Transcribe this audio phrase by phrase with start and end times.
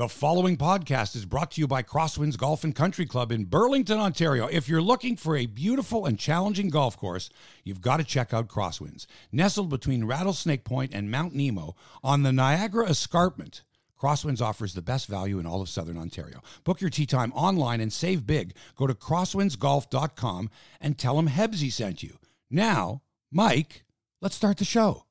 [0.00, 3.98] The following podcast is brought to you by Crosswinds Golf and Country Club in Burlington,
[3.98, 4.46] Ontario.
[4.46, 7.28] If you're looking for a beautiful and challenging golf course,
[7.64, 9.04] you've got to check out Crosswinds.
[9.30, 13.62] Nestled between Rattlesnake Point and Mount Nemo on the Niagara Escarpment,
[14.00, 16.40] Crosswinds offers the best value in all of Southern Ontario.
[16.64, 18.54] Book your tee time online and save big.
[18.76, 20.48] Go to crosswindsgolf.com
[20.80, 22.16] and tell them Hebsy sent you.
[22.50, 23.84] Now, Mike,
[24.22, 25.04] let's start the show.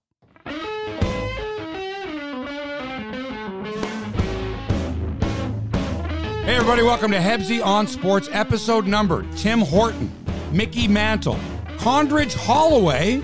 [6.50, 10.12] Hey, everybody, welcome to Hebsy on Sports, episode number Tim Horton,
[10.52, 11.38] Mickey Mantle,
[11.78, 13.22] Condridge Holloway,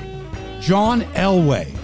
[0.62, 1.76] John Elway.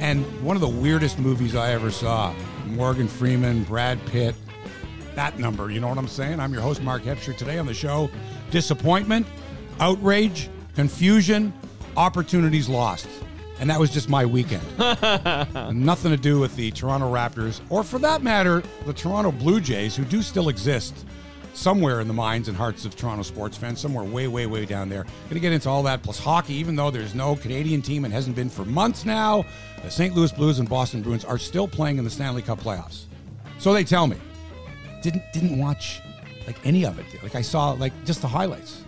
[0.00, 4.34] And one of the weirdest movies I ever saw Morgan Freeman, Brad Pitt,
[5.14, 5.70] that number.
[5.70, 6.40] You know what I'm saying?
[6.40, 7.36] I'm your host, Mark Hebscher.
[7.36, 8.08] Today on the show,
[8.50, 9.26] disappointment,
[9.78, 11.52] outrage, confusion,
[11.98, 13.08] opportunities lost.
[13.60, 14.62] And that was just my weekend.
[14.78, 19.94] Nothing to do with the Toronto Raptors, or for that matter, the Toronto Blue Jays,
[19.94, 21.06] who do still exist
[21.54, 24.88] somewhere in the minds and hearts of Toronto sports fans, somewhere way, way, way down
[24.88, 25.04] there.
[25.04, 28.12] Going to get into all that, plus hockey, even though there's no Canadian team and
[28.12, 29.44] hasn't been for months now.
[29.82, 30.14] The St.
[30.14, 33.04] Louis Blues and Boston Bruins are still playing in the Stanley Cup playoffs.
[33.58, 34.16] So they tell me.
[35.02, 36.00] Didn't didn't watch
[36.46, 37.06] like any of it.
[37.22, 38.82] Like I saw like just the highlights.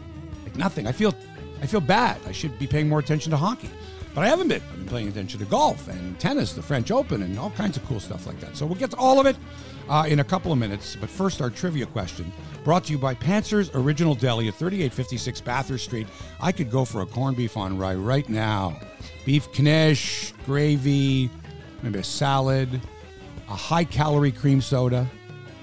[0.44, 0.86] Like nothing.
[0.86, 1.14] I feel
[1.60, 2.18] I feel bad.
[2.26, 3.70] I should be paying more attention to hockey.
[4.16, 4.62] But I haven't been.
[4.72, 7.84] I've been paying attention to golf and tennis, the French Open, and all kinds of
[7.84, 8.56] cool stuff like that.
[8.56, 9.36] So we'll get to all of it
[9.90, 10.96] uh, in a couple of minutes.
[10.98, 12.32] But first, our trivia question
[12.64, 16.06] brought to you by Panzer's Original Deli at 3856 Bathurst Street.
[16.40, 18.80] I could go for a corned beef on rye right now.
[19.26, 21.28] Beef knish, gravy,
[21.82, 22.80] maybe a salad,
[23.50, 25.06] a high calorie cream soda.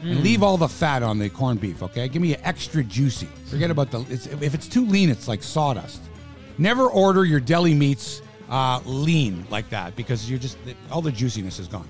[0.04, 2.08] And leave all the fat on the corned beef, okay?
[2.08, 3.30] Give me an extra juicy.
[3.48, 4.02] Forget about the.
[4.12, 6.04] It's, if it's too lean, it's like sawdust.
[6.60, 10.58] Never order your deli meats uh, lean like that because you're just
[10.92, 11.88] all the juiciness is gone.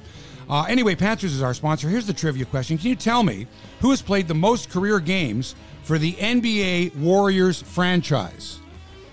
[0.50, 1.90] Uh, anyway, Panzer's is our sponsor.
[1.90, 3.48] Here's the trivia question: Can you tell me
[3.80, 8.60] who has played the most career games for the NBA Warriors franchise?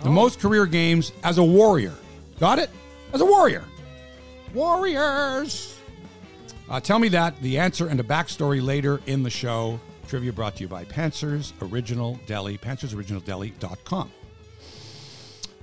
[0.02, 1.94] The most career games as a Warrior.
[2.38, 2.70] Got it?
[3.12, 3.64] As a Warrior.
[4.54, 5.78] Warriors.
[6.70, 9.78] Uh, tell me that, the answer, and a backstory later in the show.
[10.08, 14.10] Trivia brought to you by Panzer's Original Deli, panzersoriginaldeli.com.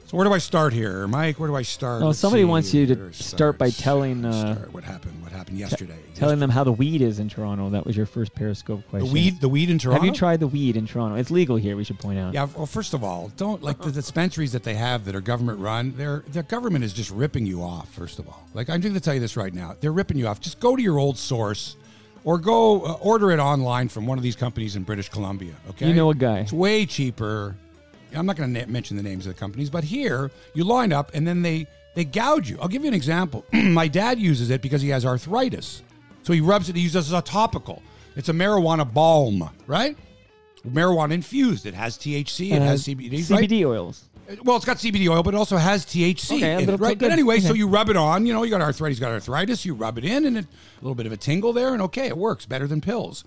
[0.07, 1.37] So where do I start here, Mike?
[1.37, 1.99] Where do I start?
[1.99, 2.45] Well, Let's somebody see.
[2.45, 4.73] wants you to start by telling, uh, start.
[4.73, 5.21] what happened.
[5.21, 5.99] What happened yesterday?
[6.15, 7.69] Telling them how the weed is in Toronto.
[7.71, 9.11] That was your first Periscope the question.
[9.11, 9.41] weed.
[9.41, 9.99] The weed in Toronto.
[9.99, 11.17] Have you tried the weed in Toronto?
[11.17, 11.75] It's legal here.
[11.75, 12.33] We should point out.
[12.33, 12.47] Yeah.
[12.55, 15.91] Well, first of all, don't like the dispensaries that they have that are government run.
[15.97, 17.89] Their their government is just ripping you off.
[17.93, 20.27] First of all, like I'm going to tell you this right now, they're ripping you
[20.27, 20.39] off.
[20.39, 21.75] Just go to your old source,
[22.23, 25.55] or go uh, order it online from one of these companies in British Columbia.
[25.71, 26.39] Okay, You know a guy.
[26.39, 27.57] It's way cheaper.
[28.17, 30.91] I'm not going to na- mention the names of the companies, but here you line
[30.93, 32.57] up and then they they gouge you.
[32.61, 33.43] I'll give you an example.
[33.53, 35.81] My dad uses it because he has arthritis,
[36.23, 36.75] so he rubs it.
[36.75, 37.81] He uses it as a topical.
[38.15, 39.97] It's a marijuana balm, right?
[40.67, 41.65] Marijuana infused.
[41.65, 42.51] It has THC.
[42.51, 43.29] It Uh, has CBD.
[43.31, 43.49] right?
[43.49, 44.03] CBD oils.
[44.43, 46.99] Well, it's got CBD oil, but it also has THC, Okay, in it, right?
[46.99, 48.25] But anyway, so you rub it on.
[48.25, 49.63] You know, you got arthritis, you got arthritis.
[49.65, 52.07] You rub it in, and it, a little bit of a tingle there, and okay,
[52.07, 53.23] it works better than pills.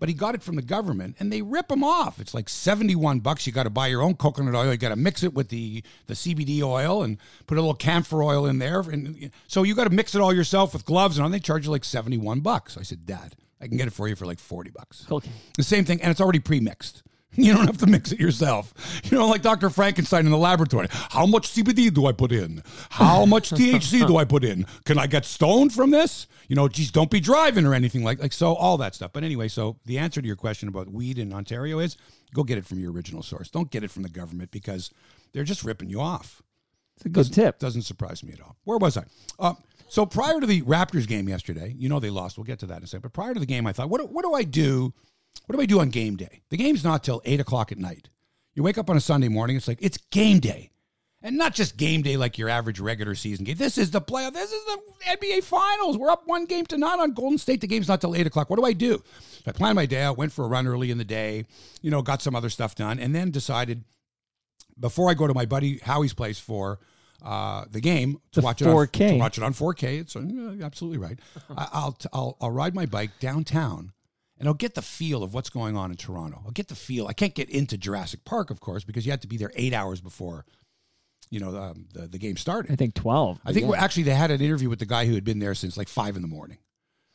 [0.00, 2.18] But he got it from the government, and they rip him off.
[2.18, 3.46] It's like seventy-one bucks.
[3.46, 4.72] You got to buy your own coconut oil.
[4.72, 8.22] You got to mix it with the the CBD oil and put a little camphor
[8.22, 8.80] oil in there.
[8.80, 11.30] And so you got to mix it all yourself with gloves and on.
[11.30, 12.78] They charge you like seventy-one bucks.
[12.78, 15.06] I said, Dad, I can get it for you for like forty bucks.
[15.10, 15.30] Okay.
[15.56, 17.02] The same thing, and it's already pre-mixed.
[17.50, 18.74] You don't have to mix it yourself.
[19.04, 19.70] You know, like Dr.
[19.70, 20.88] Frankenstein in the laboratory.
[20.90, 22.62] How much CBD do I put in?
[22.90, 24.66] How much THC do I put in?
[24.84, 26.26] Can I get stoned from this?
[26.48, 28.54] You know, geez, don't be driving or anything like like so.
[28.54, 29.12] All that stuff.
[29.12, 31.96] But anyway, so the answer to your question about weed in Ontario is
[32.34, 33.48] go get it from your original source.
[33.50, 34.90] Don't get it from the government because
[35.32, 36.42] they're just ripping you off.
[36.96, 37.58] It's a good tip.
[37.58, 38.56] Doesn't surprise me at all.
[38.64, 39.04] Where was I?
[39.38, 39.54] Uh,
[39.88, 42.36] so prior to the Raptors game yesterday, you know they lost.
[42.36, 43.02] We'll get to that in a second.
[43.02, 44.92] But prior to the game, I thought, what, what do I do?
[45.46, 46.42] What do I do on game day?
[46.50, 48.08] The game's not till eight o'clock at night.
[48.54, 49.56] You wake up on a Sunday morning.
[49.56, 50.70] It's like it's game day,
[51.22, 53.56] and not just game day like your average regular season game.
[53.56, 54.32] This is the playoff.
[54.32, 54.78] This is the
[55.16, 55.96] NBA Finals.
[55.98, 57.60] We're up one game to none on Golden State.
[57.60, 58.48] The game's not till eight o'clock.
[58.50, 59.02] What do I do?
[59.30, 60.18] So I planned my day out.
[60.18, 61.46] Went for a run early in the day.
[61.80, 63.84] You know, got some other stuff done, and then decided
[64.78, 66.78] before I go to my buddy Howie's place for
[67.22, 69.08] uh, the game to The watch it on 4K.
[69.10, 70.00] to watch it on 4K.
[70.00, 71.18] It's uh, absolutely right.
[71.56, 73.92] I, I'll, t- I'll I'll ride my bike downtown.
[74.40, 76.40] And I'll get the feel of what's going on in Toronto.
[76.44, 77.06] I'll get the feel.
[77.06, 79.74] I can't get into Jurassic Park, of course, because you had to be there eight
[79.74, 80.46] hours before,
[81.30, 82.72] you know, um, the the game started.
[82.72, 83.38] I think 12.
[83.44, 83.82] I think Yeah.
[83.84, 86.16] actually they had an interview with the guy who had been there since like five
[86.16, 86.58] in the morning.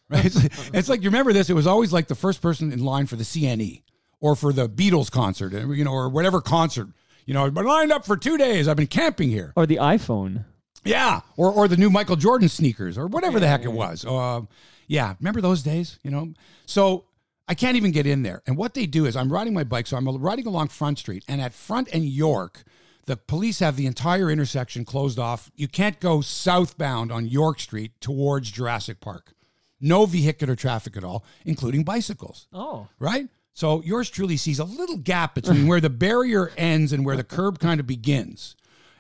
[0.08, 0.24] Right?
[0.24, 1.50] It's, it's like you remember this.
[1.50, 3.82] It was always like the first person in line for the CNE
[4.20, 6.90] or for the Beatles concert, you know, or whatever concert.
[7.26, 8.68] You know, I've been lined up for two days.
[8.68, 9.52] I've been camping here.
[9.56, 10.46] Or the iPhone.
[10.84, 14.06] Yeah, or or the new Michael Jordan sneakers, or whatever the heck it was.
[14.06, 14.48] Um,
[14.88, 15.98] Yeah, remember those days?
[16.04, 16.34] You know,
[16.68, 17.06] so
[17.48, 18.42] I can't even get in there.
[18.48, 21.24] And what they do is, I'm riding my bike, so I'm riding along Front Street,
[21.28, 22.64] and at Front and York,
[23.06, 25.52] the police have the entire intersection closed off.
[25.56, 29.34] You can't go southbound on York Street towards Jurassic Park.
[29.80, 32.48] No vehicular traffic at all, including bicycles.
[32.52, 32.88] Oh.
[32.98, 33.28] Right?
[33.54, 37.24] So yours truly sees a little gap between where the barrier ends and where the
[37.24, 38.56] curb kind of begins.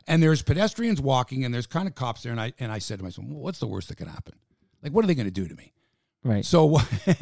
[0.07, 2.31] And there's pedestrians walking and there's kind of cops there.
[2.31, 4.35] And I and I said to myself, well, what's the worst that can happen?
[4.83, 5.73] Like, what are they going to do to me?
[6.25, 6.43] Right.
[6.43, 6.79] So,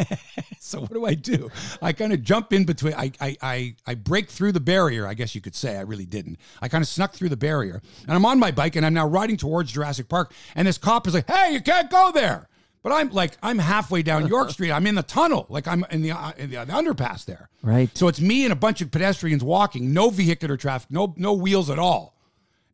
[0.59, 1.51] so what do I do?
[1.81, 2.93] I kind of jump in between.
[2.93, 5.05] I, I, I, I break through the barrier.
[5.05, 6.39] I guess you could say I really didn't.
[6.61, 9.05] I kind of snuck through the barrier, and I'm on my bike, and I'm now
[9.05, 10.33] riding towards Jurassic Park.
[10.55, 12.47] And this cop is like, "Hey, you can't go there."
[12.81, 14.71] But I'm like, I'm halfway down York Street.
[14.71, 17.49] I'm in the tunnel, like I'm in the, uh, in the, the underpass there.
[17.61, 17.89] Right.
[17.97, 21.69] So it's me and a bunch of pedestrians walking, no vehicular traffic, no no wheels
[21.69, 22.13] at all.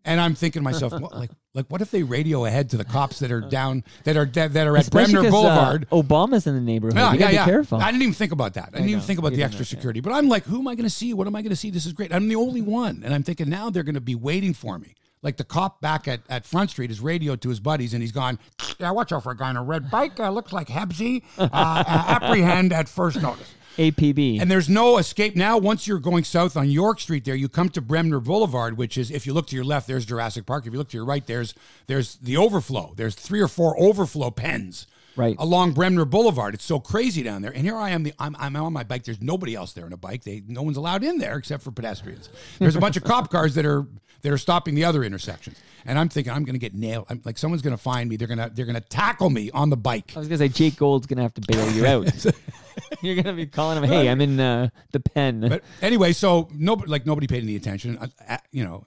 [0.06, 2.86] And I'm thinking to myself, what, like, like what if they radio ahead to the
[2.86, 5.88] cops that are down that are that are at Especially Bremner 'cause, Boulevard?
[5.92, 6.96] Uh, Obama's in the neighborhood.
[6.98, 7.46] Yeah, you yeah, gotta yeah.
[7.46, 7.80] be careful.
[7.80, 8.70] I didn't even think about that.
[8.70, 9.06] I didn't even know.
[9.06, 9.70] think about You the didn't, extra okay.
[9.70, 10.00] security.
[10.02, 11.14] But I'm like, who am I going to see?
[11.14, 11.72] What am I going to see?
[11.72, 12.14] This is great.
[12.14, 14.96] I'm the only one, and I'm thinking now they're going to be waiting for me.
[15.22, 18.14] Like the cop back at, at Front Street is radioed to his buddies, and he's
[18.14, 18.40] gone.
[18.80, 20.18] Yeah, watch out for a guy on a red bike.
[20.20, 21.24] Uh, looks like Hebsy.
[21.38, 23.54] Uh, uh, apprehend at first notice.
[23.80, 24.42] APB.
[24.42, 25.58] And there's no escape now.
[25.58, 29.10] Once you're going south on York Street, there you come to Bremner Boulevard, which is
[29.10, 30.68] if you look to your left, there's Jurassic Park.
[30.68, 31.54] If you look to your right, there's
[31.88, 32.94] there's the overflow.
[32.96, 34.86] There's three or four overflow pens
[35.16, 35.36] Right.
[35.40, 36.54] along Bremner Boulevard.
[36.54, 37.52] It's so crazy down there.
[37.52, 38.04] And here I am.
[38.04, 39.04] The, I'm, I'm on my bike.
[39.04, 40.24] There's nobody else there on a bike.
[40.24, 42.30] They no one's allowed in there except for pedestrians.
[42.60, 43.86] There's a bunch of cop cars that are
[44.22, 45.58] that are stopping the other intersections.
[45.86, 47.06] And I'm thinking I'm going to get nailed.
[47.10, 48.18] I'm like someone's going to find me.
[48.18, 50.14] They're going to they're going to tackle me on the bike.
[50.16, 52.26] I was gonna say Jake Gold's gonna have to bail you out.
[53.02, 56.90] You're gonna be calling him, "Hey, I'm in uh, the pen." But anyway, so nobody
[56.90, 57.98] like nobody paid any attention.
[58.00, 58.86] I, I- you know,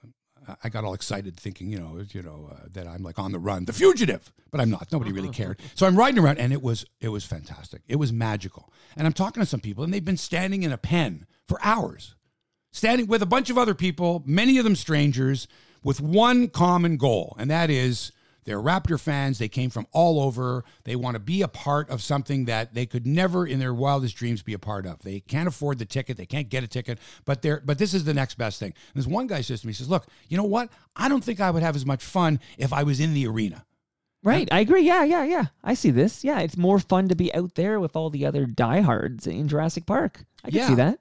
[0.63, 3.39] I got all excited thinking, you know, you know uh, that I'm like on the
[3.39, 4.91] run, the fugitive, but I'm not.
[4.91, 5.59] Nobody really cared.
[5.75, 7.81] So I'm riding around, and it was it was fantastic.
[7.87, 8.71] It was magical.
[8.95, 12.15] And I'm talking to some people, and they've been standing in a pen for hours,
[12.73, 15.47] standing with a bunch of other people, many of them strangers,
[15.83, 18.11] with one common goal, and that is.
[18.45, 19.37] They're Raptor fans.
[19.37, 20.65] They came from all over.
[20.83, 24.17] They want to be a part of something that they could never in their wildest
[24.17, 24.99] dreams be a part of.
[25.01, 26.17] They can't afford the ticket.
[26.17, 28.73] They can't get a ticket, but they're but this is the next best thing.
[28.93, 30.67] And this one guy says to me, he says, "Look, you know what?
[30.93, 33.63] I don't think I would have as much fun if I was in the arena."
[34.23, 34.81] right, I agree.
[34.83, 35.45] Yeah, yeah, yeah.
[35.63, 36.25] I see this.
[36.25, 39.85] Yeah, it's more fun to be out there with all the other diehards in Jurassic
[39.85, 40.25] Park.
[40.43, 40.67] I can Yeah.
[40.67, 40.99] see that.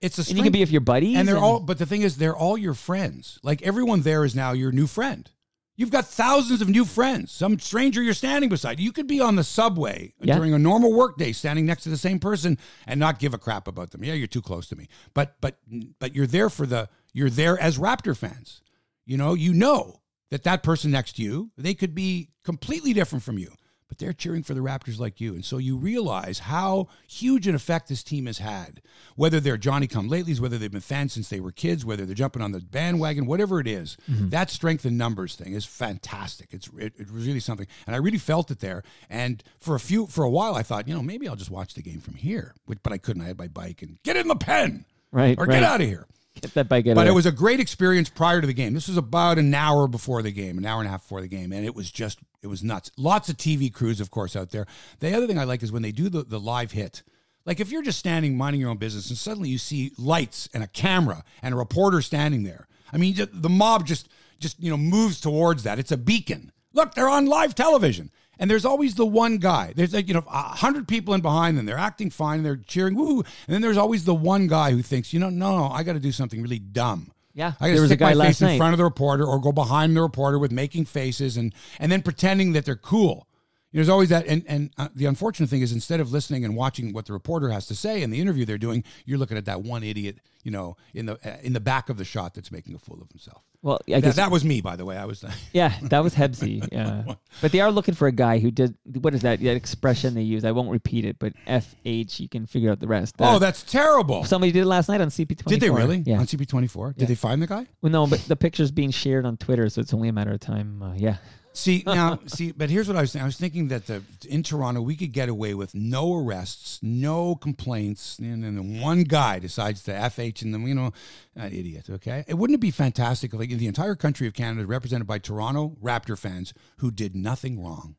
[0.00, 1.16] It's a And you can be with your buddies.
[1.16, 3.38] and they're all but the thing is they're all your friends.
[3.42, 5.30] Like everyone there is now your new friend.
[5.76, 7.32] You've got thousands of new friends.
[7.32, 8.78] Some stranger you're standing beside.
[8.78, 10.36] You could be on the subway Yeah.
[10.36, 13.66] during a normal workday standing next to the same person and not give a crap
[13.66, 14.04] about them.
[14.04, 14.88] Yeah, you're too close to me.
[15.14, 15.58] But but
[15.98, 18.60] but you're there for the you're there as Raptor fans.
[19.06, 20.00] You know, you know
[20.30, 23.52] that that person next to you, they could be completely different from you,
[23.90, 25.34] but they're cheering for the Raptors like you.
[25.34, 28.80] And so you realize how huge an effect this team has had.
[29.16, 32.14] Whether they're Johnny come latelys, whether they've been fans since they were kids, whether they're
[32.14, 34.28] jumping on the bandwagon, whatever it is, mm-hmm.
[34.30, 36.48] that strength in numbers thing is fantastic.
[36.52, 38.84] It's it, it was really something, and I really felt it there.
[39.10, 41.74] And for a few for a while, I thought, you know, maybe I'll just watch
[41.74, 43.22] the game from here, but, but I couldn't.
[43.22, 45.54] I had my bike and get in the pen right, or right.
[45.54, 46.06] get out of here.
[46.42, 46.94] Get that bike out.
[46.94, 48.74] But it was a great experience prior to the game.
[48.74, 51.28] This was about an hour before the game, an hour and a half before the
[51.28, 52.90] game, and it was just it was nuts.
[52.96, 54.66] Lots of TV crews, of course, out there.
[55.00, 57.02] The other thing I like is when they do the, the live hit.
[57.46, 60.62] Like if you're just standing minding your own business and suddenly you see lights and
[60.62, 62.68] a camera and a reporter standing there.
[62.92, 65.78] I mean, the mob just just you know moves towards that.
[65.78, 66.52] It's a beacon.
[66.72, 68.10] Look, they're on live television.
[68.40, 69.74] And there's always the one guy.
[69.76, 71.66] There's like, you know, a hundred people in behind them.
[71.66, 73.18] They're acting fine and they're cheering, woo.
[73.18, 75.92] And then there's always the one guy who thinks, you know, no, no, I got
[75.92, 77.12] to do something really dumb.
[77.34, 79.52] Yeah, I got to stick guy my face in front of the reporter or go
[79.52, 83.28] behind the reporter with making faces and and then pretending that they're cool.
[83.72, 86.92] There's always that, and and uh, the unfortunate thing is instead of listening and watching
[86.92, 89.62] what the reporter has to say in the interview they're doing, you're looking at that
[89.62, 92.74] one idiot, you know, in the uh, in the back of the shot that's making
[92.74, 93.44] a fool of himself.
[93.62, 94.96] Well, I That, guess that was me, by the way.
[94.96, 95.24] I was.
[95.52, 96.66] Yeah, that was Hebsy.
[96.72, 99.40] Yeah, but they are looking for a guy who did what is that?
[99.40, 100.44] That expression they use.
[100.44, 102.20] I won't repeat it, but F H.
[102.20, 103.16] You can figure out the rest.
[103.18, 104.24] oh, Uh, that's terrible.
[104.24, 105.44] somebody did it last night on CP24.
[105.46, 106.18] Did they really Yeah.
[106.20, 106.92] on CP24?
[106.94, 107.06] Did Yeah.
[107.08, 107.66] they find the guy?
[107.82, 110.40] Well, no, but the picture's being shared on Twitter, so it's only a matter of
[110.40, 110.82] time.
[110.82, 111.16] Uh, yeah.
[111.52, 113.22] See now, see, but here's what I was saying.
[113.22, 117.34] I was thinking that the in Toronto we could get away with no arrests, no
[117.34, 120.92] complaints, and then one guy decides to FH and then you know,
[121.34, 121.86] an idiot.
[121.90, 125.06] Okay, it wouldn't it be fantastic if like the entire country of Canada is represented
[125.06, 127.96] by Toronto Raptor fans who did nothing wrong,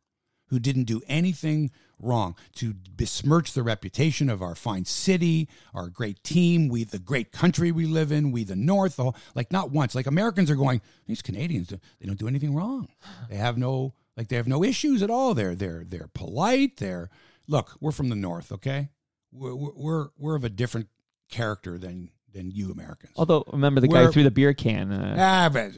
[0.48, 6.24] who didn't do anything wrong to besmirch the reputation of our fine city, our great
[6.24, 8.96] team, we the great country we live in, we the North.
[8.96, 9.96] The whole, like not once.
[9.96, 12.90] Like Americans are going, these Canadians, they don't do anything wrong.
[13.30, 15.34] They have no like they have no issues at all.
[15.34, 16.78] They're they're they're polite.
[16.78, 17.10] They're
[17.48, 18.90] look, we're from the north, okay?
[19.32, 20.88] We're we're we're of a different
[21.30, 23.14] character than than you Americans.
[23.16, 24.92] Although remember the guy who threw the beer can.
[24.92, 25.72] Uh, Ah, but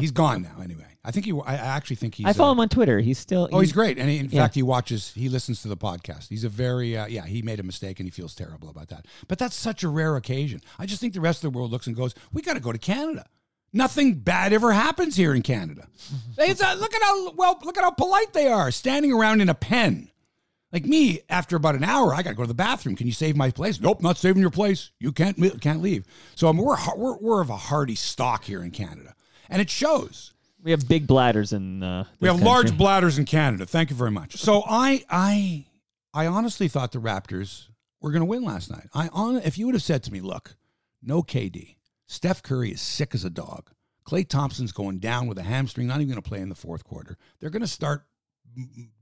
[0.00, 0.60] he's gone now.
[0.62, 1.32] Anyway, I think he.
[1.46, 2.26] I actually think he's.
[2.26, 2.98] I follow uh, him on Twitter.
[3.00, 3.48] He's still.
[3.52, 4.42] Oh, he's great, and he, in Yeah.
[4.42, 5.12] fact, he watches.
[5.14, 6.28] He listens to the podcast.
[6.28, 6.96] He's a very.
[6.96, 9.06] Uh, yeah, he made a mistake, and he feels terrible about that.
[9.28, 10.60] But that's such a rare occasion.
[10.78, 12.72] I just think the rest of the world looks and goes, "We got to go
[12.72, 13.26] to Canada."
[13.70, 15.86] Nothing bad ever happens here in Canada.
[16.38, 17.58] It's, uh, look at how well.
[17.64, 20.10] Look at how polite they are, standing around in a pen.
[20.72, 22.94] Like me, after about an hour, I got to go to the bathroom.
[22.94, 23.80] Can you save my place?
[23.80, 24.90] Nope, not saving your place.
[25.00, 26.04] You can't can't leave.
[26.34, 29.14] So we're we're we're of a hardy stock here in Canada,
[29.48, 30.34] and it shows.
[30.62, 31.82] We have big bladders in.
[31.82, 33.64] Uh, We have large bladders in Canada.
[33.64, 34.36] Thank you very much.
[34.36, 35.66] So I I
[36.12, 37.68] I honestly thought the Raptors
[38.02, 38.88] were going to win last night.
[38.92, 40.56] I on if you would have said to me, look,
[41.02, 43.70] no KD, Steph Curry is sick as a dog.
[44.06, 46.82] Klay Thompson's going down with a hamstring, not even going to play in the fourth
[46.84, 47.16] quarter.
[47.40, 48.04] They're going to start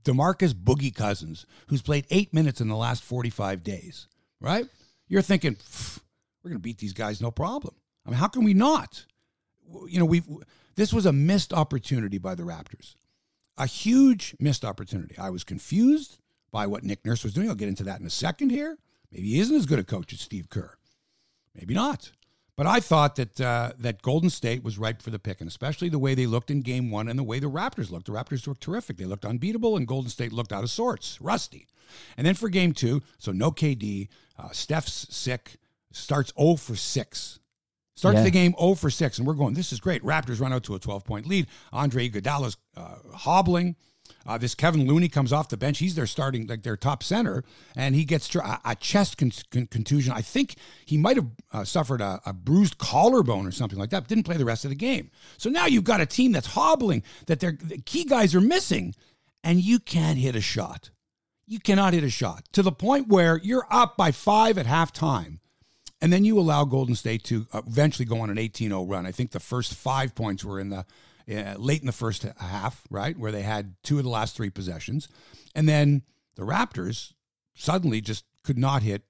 [0.03, 4.07] DeMarcus Boogie Cousins, who's played eight minutes in the last 45 days,
[4.39, 4.65] right?
[5.07, 5.57] You're thinking,
[6.43, 7.75] we're going to beat these guys no problem.
[8.05, 9.05] I mean, how can we not?
[9.87, 10.25] You know, we've
[10.75, 12.95] this was a missed opportunity by the Raptors,
[13.57, 15.17] a huge missed opportunity.
[15.17, 16.19] I was confused
[16.51, 17.49] by what Nick Nurse was doing.
[17.49, 18.77] I'll get into that in a second here.
[19.11, 20.77] Maybe he isn't as good a coach as Steve Kerr.
[21.53, 22.11] Maybe not.
[22.57, 25.89] But I thought that uh, that Golden State was ripe for the pick, and especially
[25.89, 28.07] the way they looked in Game One and the way the Raptors looked.
[28.07, 31.67] The Raptors looked terrific; they looked unbeatable, and Golden State looked out of sorts, rusty.
[32.17, 34.07] And then for Game Two, so no KD,
[34.39, 35.57] uh, Steph's sick,
[35.91, 37.39] starts 0 for six,
[37.95, 38.23] starts Yeah.
[38.23, 39.53] the game 0 for six, and we're going.
[39.53, 40.01] This is great.
[40.01, 41.45] Raptors run out to a 12 point lead.
[41.71, 43.75] Andre Iguodala's uh, hobbling.
[44.27, 45.79] Uh, this Kevin Looney comes off the bench.
[45.79, 47.43] He's their starting, like their top center,
[47.75, 50.11] and he gets a, a chest con- con- contusion.
[50.11, 50.55] I think
[50.85, 54.07] he might have uh, suffered a, a bruised collarbone or something like that.
[54.07, 55.11] Didn't play the rest of the game.
[55.37, 58.93] So now you've got a team that's hobbling, that their the key guys are missing,
[59.43, 60.89] and you can't hit a shot.
[61.45, 65.39] You cannot hit a shot to the point where you're up by five at halftime.
[65.99, 69.05] And then you allow Golden State to uh, eventually go on an 18 0 run.
[69.05, 70.85] I think the first five points were in the
[71.31, 73.17] uh, late in the first half, right?
[73.17, 75.07] Where they had two of the last three possessions.
[75.55, 76.03] And then
[76.35, 77.13] the Raptors
[77.55, 79.03] suddenly just could not hit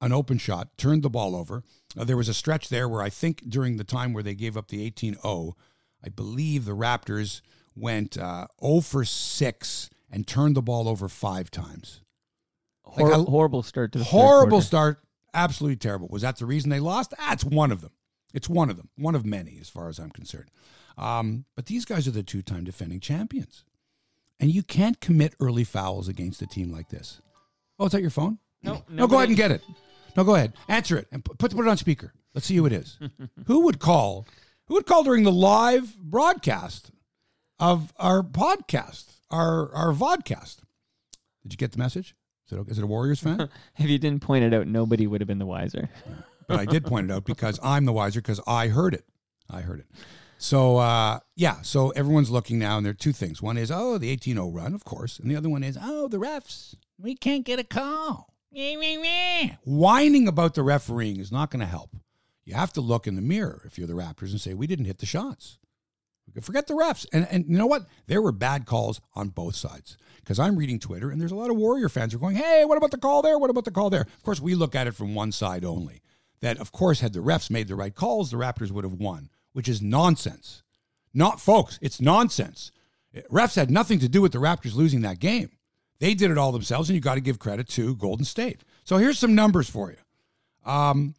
[0.00, 1.62] an open shot, turned the ball over.
[1.98, 4.56] Uh, there was a stretch there where I think during the time where they gave
[4.56, 5.56] up the 18 0,
[6.04, 7.42] I believe the Raptors
[7.76, 12.00] went uh, 0 for 6 and turned the ball over five times.
[12.84, 15.00] Hor- Like, I- horrible start to the Horrible start.
[15.34, 16.08] Absolutely terrible.
[16.10, 17.12] Was that the reason they lost?
[17.18, 17.92] That's one of them.
[18.32, 18.88] It's one of them.
[18.96, 20.50] One of many, as far as I'm concerned.
[21.00, 23.64] Um, but these guys are the two time defending champions.
[24.38, 27.20] And you can't commit early fouls against a team like this.
[27.78, 28.38] Oh, is that your phone?
[28.62, 29.62] No, No, go ahead and get it.
[30.16, 30.52] No, go ahead.
[30.68, 32.12] Answer it and put, put it on speaker.
[32.34, 32.98] Let's see who it is.
[33.46, 34.26] who would call?
[34.66, 36.90] Who would call during the live broadcast
[37.58, 40.58] of our podcast, our our vodcast?
[41.42, 42.14] Did you get the message?
[42.46, 43.48] Is it, is it a Warriors fan?
[43.78, 45.88] If you didn't point it out, nobody would have been the wiser.
[46.46, 49.04] but I did point it out because I'm the wiser because I heard it.
[49.48, 49.86] I heard it.
[50.42, 53.42] So uh, yeah, so everyone's looking now, and there are two things.
[53.42, 56.16] One is oh the 18-0 run, of course, and the other one is oh the
[56.16, 56.74] refs.
[56.98, 58.32] We can't get a call.
[59.64, 61.94] Whining about the refereeing is not going to help.
[62.46, 64.86] You have to look in the mirror if you're the Raptors and say we didn't
[64.86, 65.58] hit the shots.
[66.40, 67.06] Forget the refs.
[67.12, 67.86] And and you know what?
[68.06, 69.98] There were bad calls on both sides.
[70.16, 72.64] Because I'm reading Twitter and there's a lot of Warrior fans who are going, hey,
[72.64, 73.38] what about the call there?
[73.38, 74.02] What about the call there?
[74.02, 76.00] Of course, we look at it from one side only.
[76.40, 79.28] That, of course, had the refs made the right calls, the Raptors would have won,
[79.52, 80.62] which is nonsense.
[81.12, 82.70] Not, folks, it's nonsense.
[83.30, 85.50] Refs had nothing to do with the Raptors losing that game.
[85.98, 88.62] They did it all themselves, and you got to give credit to Golden State.
[88.84, 90.70] So here's some numbers for you.
[90.70, 91.14] Um,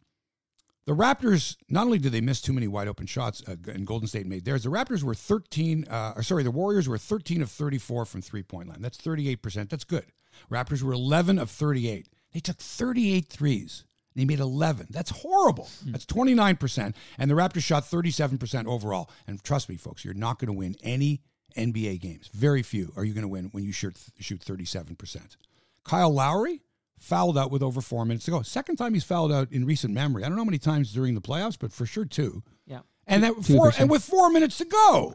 [0.86, 4.08] the Raptors, not only did they miss too many wide open shots, uh, and Golden
[4.08, 7.50] State made theirs, the Raptors were 13, uh, or sorry, the Warriors were 13 of
[7.50, 8.82] 34 from three point line.
[8.82, 9.68] That's 38%.
[9.68, 10.06] That's good.
[10.50, 12.08] Raptors were 11 of 38.
[12.32, 13.84] They took 38 threes.
[14.14, 14.88] They made 11.
[14.90, 15.68] That's horrible.
[15.84, 15.92] Hmm.
[15.92, 16.94] That's 29%.
[17.18, 19.10] And the Raptors shot 37% overall.
[19.26, 21.22] And trust me, folks, you're not going to win any
[21.56, 22.28] NBA games.
[22.32, 25.36] Very few are you going to win when you shoot, shoot 37%.
[25.84, 26.60] Kyle Lowry,
[27.02, 28.42] fouled out with over four minutes to go.
[28.42, 30.22] Second time he's fouled out in recent memory.
[30.22, 32.42] I don't know how many times during the playoffs, but for sure two.
[32.64, 32.80] Yeah.
[33.08, 35.14] And that Two four, and with four minutes to go.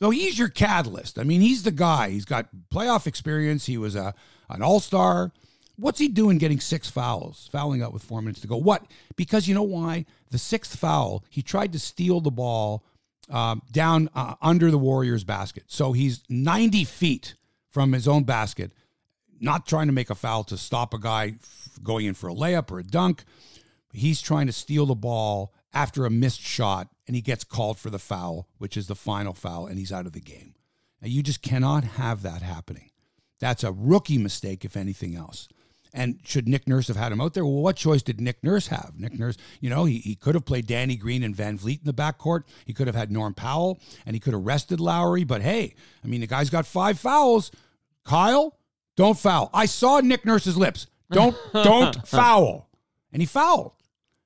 [0.00, 1.18] So he's your catalyst.
[1.18, 2.10] I mean, he's the guy.
[2.10, 3.66] He's got playoff experience.
[3.66, 4.14] He was a
[4.48, 5.32] an all star.
[5.80, 8.56] What's he doing getting six fouls, fouling out with four minutes to go?
[8.56, 8.84] What?
[9.16, 10.04] Because you know why?
[10.30, 12.84] The sixth foul, he tried to steal the ball
[13.30, 15.64] um, down uh, under the Warriors' basket.
[15.68, 17.34] So he's 90 feet
[17.70, 18.72] from his own basket,
[19.40, 21.36] not trying to make a foul to stop a guy
[21.82, 23.24] going in for a layup or a dunk.
[23.92, 27.88] He's trying to steal the ball after a missed shot, and he gets called for
[27.88, 30.54] the foul, which is the final foul, and he's out of the game.
[31.00, 32.90] Now, you just cannot have that happening.
[33.38, 35.48] That's a rookie mistake, if anything else.
[35.92, 37.44] And should Nick Nurse have had him out there?
[37.44, 38.92] Well, what choice did Nick Nurse have?
[38.96, 41.92] Nick Nurse, you know, he, he could have played Danny Green and VanVleet in the
[41.92, 42.44] backcourt.
[42.64, 45.24] He could have had Norm Powell and he could have rested Lowry.
[45.24, 47.50] But hey, I mean, the guy's got five fouls.
[48.04, 48.56] Kyle,
[48.96, 49.50] don't foul.
[49.52, 50.86] I saw Nick Nurse's lips.
[51.10, 52.70] Don't don't foul.
[53.12, 53.72] And he fouled.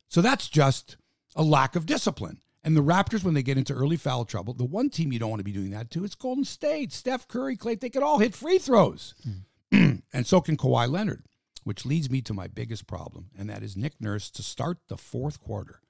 [0.08, 0.96] So that's just
[1.34, 2.40] a lack of discipline.
[2.62, 5.28] And the Raptors, when they get into early foul trouble, the one team you don't
[5.28, 6.92] want to be doing that to is Golden State.
[6.92, 9.14] Steph Curry, Klay, they can all hit free throws.
[9.22, 9.92] Hmm.
[10.12, 11.24] and so can Kawhi Leonard
[11.64, 14.96] which leads me to my biggest problem, and that is Nick Nurse to start the
[14.96, 15.80] fourth quarter.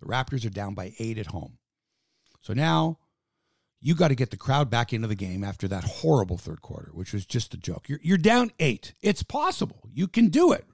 [0.00, 1.58] The Raptors are down by eight at home.
[2.40, 2.98] So now
[3.80, 6.90] you got to get the crowd back into the game after that horrible third quarter,
[6.92, 7.88] which was just a joke.
[7.88, 8.94] You're, you're down eight.
[9.00, 9.88] It's possible.
[9.92, 10.64] You can do it.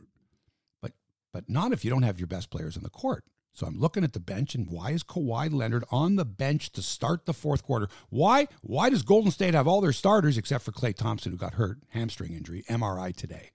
[0.83, 0.93] But,
[1.33, 3.25] but not if you don't have your best players on the court.
[3.55, 6.83] So I'm looking at the bench, and why is Kawhi Leonard on the bench to
[6.83, 7.89] start the fourth quarter?
[8.09, 8.47] Why?
[8.63, 11.79] Why does Golden State have all their starters except for Klay Thompson, who got hurt,
[11.89, 13.51] hamstring injury, MRI today?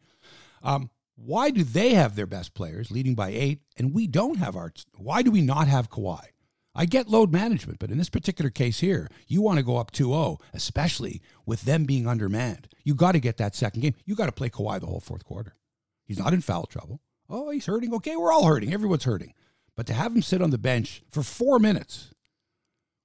[0.63, 4.55] Um, why do they have their best players leading by eight and we don't have
[4.55, 4.73] our?
[4.95, 6.25] Why do we not have Kawhi?
[6.75, 9.91] I get load management, but in this particular case here, you want to go up
[9.91, 12.67] 2 0, especially with them being undermanned.
[12.83, 13.93] You got to get that second game.
[14.05, 15.55] You got to play Kawhi the whole fourth quarter.
[16.05, 16.99] He's not in foul trouble.
[17.29, 17.93] Oh, he's hurting.
[17.93, 18.73] Okay, we're all hurting.
[18.73, 19.33] Everyone's hurting.
[19.75, 22.11] But to have him sit on the bench for four minutes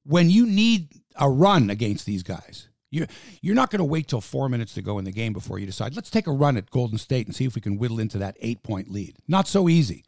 [0.05, 3.07] when you need a run against these guys, you,
[3.43, 5.67] you're not going to wait till four minutes to go in the game before you
[5.67, 8.19] decide, let's take a run at Golden State and see if we can whittle into
[8.19, 9.17] that eight point lead.
[9.27, 10.05] Not so easy.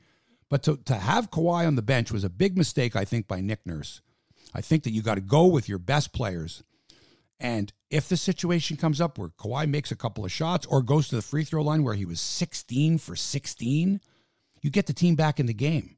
[0.48, 3.40] But to, to have Kawhi on the bench was a big mistake, I think, by
[3.40, 4.00] Nick Nurse.
[4.52, 6.64] I think that you got to go with your best players.
[7.38, 11.08] And if the situation comes up where Kawhi makes a couple of shots or goes
[11.08, 14.00] to the free throw line where he was 16 for 16,
[14.60, 15.96] you get the team back in the game.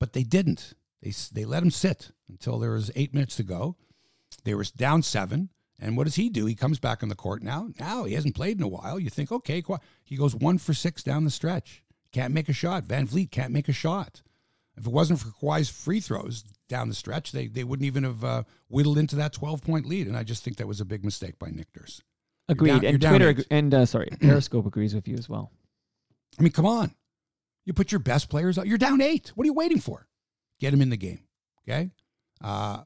[0.00, 0.74] But they didn't.
[1.00, 3.76] They, they let him sit until there was eight minutes to go.
[4.44, 5.50] They were down seven.
[5.82, 6.46] And what does he do?
[6.46, 7.68] He comes back on the court now.
[7.80, 9.00] Now he hasn't played in a while.
[9.00, 9.62] You think, okay,
[10.04, 11.82] he goes one for six down the stretch.
[12.12, 12.84] Can't make a shot.
[12.84, 14.22] VanVleet can't make a shot.
[14.76, 18.22] If it wasn't for Kawhi's free throws down the stretch, they, they wouldn't even have
[18.22, 20.06] uh, whittled into that 12 point lead.
[20.06, 22.00] And I just think that was a big mistake by Nick Nurse.
[22.48, 22.82] Agreed.
[22.82, 25.50] Down, and Twitter and uh, sorry, Periscope agrees with you as well.
[26.38, 26.94] I mean, come on.
[27.64, 28.66] You put your best players out.
[28.66, 29.32] You're down eight.
[29.34, 30.06] What are you waiting for?
[30.60, 31.20] Get him in the game.
[31.68, 31.90] Okay.
[32.42, 32.82] Uh,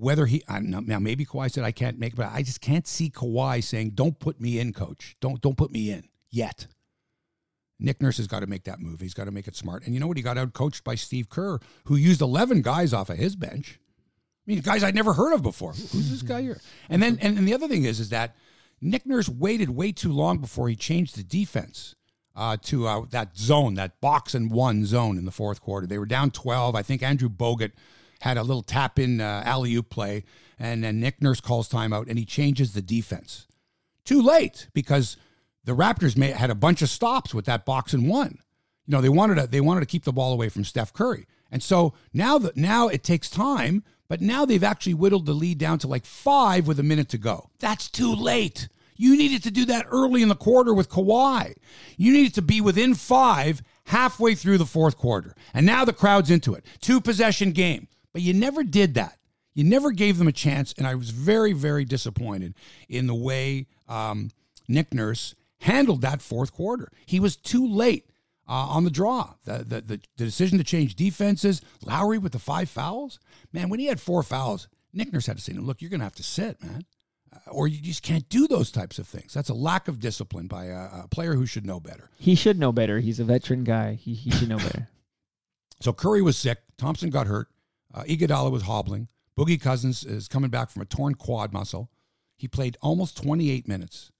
[0.00, 2.86] whether he I know, now maybe Kawhi said I can't make, but I just can't
[2.86, 5.16] see Kawhi saying, "Don't put me in, coach.
[5.20, 6.66] Don't don't put me in yet."
[7.78, 9.00] Nick Nurse has got to make that move.
[9.00, 9.84] He's got to make it smart.
[9.84, 10.16] And you know what?
[10.18, 13.78] He got out coached by Steve Kerr, who used eleven guys off of his bench.
[14.46, 15.72] I mean, guys I'd never heard of before.
[15.72, 16.60] Who's this guy here?
[16.88, 18.36] And then and, and the other thing is, is that
[18.80, 21.94] Nick Nurse waited way too long before he changed the defense.
[22.36, 25.86] Uh, to uh, that zone, that box and one zone in the fourth quarter.
[25.86, 26.76] They were down 12.
[26.76, 27.72] I think Andrew Bogut
[28.20, 30.24] had a little tap in uh, alley oop play,
[30.58, 33.46] and then Nick Nurse calls timeout and he changes the defense.
[34.04, 35.16] Too late because
[35.64, 38.38] the Raptors may, had a bunch of stops with that box and one.
[38.86, 41.26] You know they wanted to they wanted to keep the ball away from Steph Curry,
[41.50, 45.58] and so now that now it takes time, but now they've actually whittled the lead
[45.58, 47.50] down to like five with a minute to go.
[47.60, 48.68] That's too late.
[48.96, 51.54] You needed to do that early in the quarter with Kawhi.
[51.96, 55.34] You needed to be within five halfway through the fourth quarter.
[55.54, 56.66] And now the crowd's into it.
[56.80, 57.88] Two possession game.
[58.12, 59.18] But you never did that.
[59.54, 60.72] You never gave them a chance.
[60.78, 62.54] And I was very, very disappointed
[62.88, 64.30] in the way um,
[64.68, 66.90] Nick Nurse handled that fourth quarter.
[67.06, 68.10] He was too late
[68.48, 69.34] uh, on the draw.
[69.44, 73.18] The, the, the, the decision to change defenses, Lowry with the five fouls.
[73.52, 75.90] Man, when he had four fouls, Nick Nurse had to say to him, look, you're
[75.90, 76.84] going to have to sit, man.
[77.32, 79.32] Uh, or you just can't do those types of things.
[79.34, 82.10] That's a lack of discipline by a, a player who should know better.
[82.18, 82.98] He should know better.
[82.98, 83.94] He's a veteran guy.
[83.94, 84.88] He, he should know better.
[85.80, 86.58] so Curry was sick.
[86.76, 87.48] Thompson got hurt.
[87.92, 89.08] Uh, Iguodala was hobbling.
[89.36, 91.90] Boogie Cousins is coming back from a torn quad muscle.
[92.36, 94.10] He played almost 28 minutes.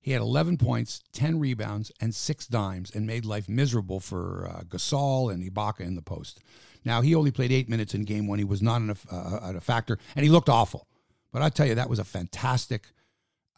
[0.00, 4.62] He had 11 points, 10 rebounds, and six dimes, and made life miserable for uh,
[4.64, 6.40] Gasol and Ibaka in the post.
[6.84, 8.38] Now he only played eight minutes in game one.
[8.38, 10.88] He was not a, uh, a factor, and he looked awful.
[11.32, 12.88] But I tell you, that was a fantastic.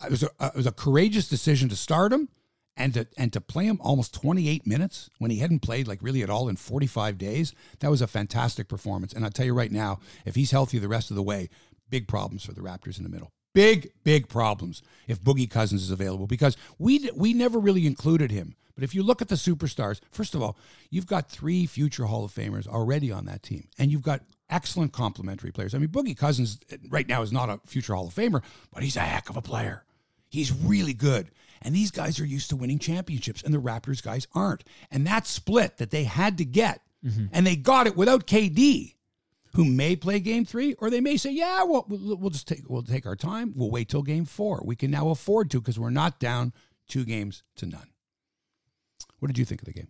[0.05, 2.29] It was a, it was a courageous decision to start him,
[2.77, 6.23] and to and to play him almost 28 minutes when he hadn't played like really
[6.23, 9.13] at all in 45 days that was a fantastic performance.
[9.13, 11.49] And i'll tell you right now if he's healthy the rest of the way
[11.91, 13.33] big problems for the raptors in the middle.
[13.53, 18.57] Big big problems if boogie cousins is available because we we never really included him.
[18.75, 20.57] But if you look at the superstars first of all
[20.91, 24.93] you've got three future hall of famers already on that team and you've got excellent
[24.93, 25.75] complementary players.
[25.75, 28.83] I mean boogie cousins eh, right now is not a future hall of famer but
[28.83, 29.85] he's a heck of a player.
[30.29, 31.31] He's really good
[31.65, 34.63] and these guys are used to winning championships, and the Raptors guys aren't.
[34.91, 37.27] And that split that they had to get, mm-hmm.
[37.33, 38.95] and they got it without KD,
[39.55, 42.83] who may play game three, or they may say, yeah, well, we'll just take we'll
[42.83, 43.55] take our time.
[43.57, 44.63] We'll wait till game four.
[44.65, 46.53] We can now afford to because we're not down
[46.87, 47.89] two games to none.
[49.19, 49.89] What did you think of the game?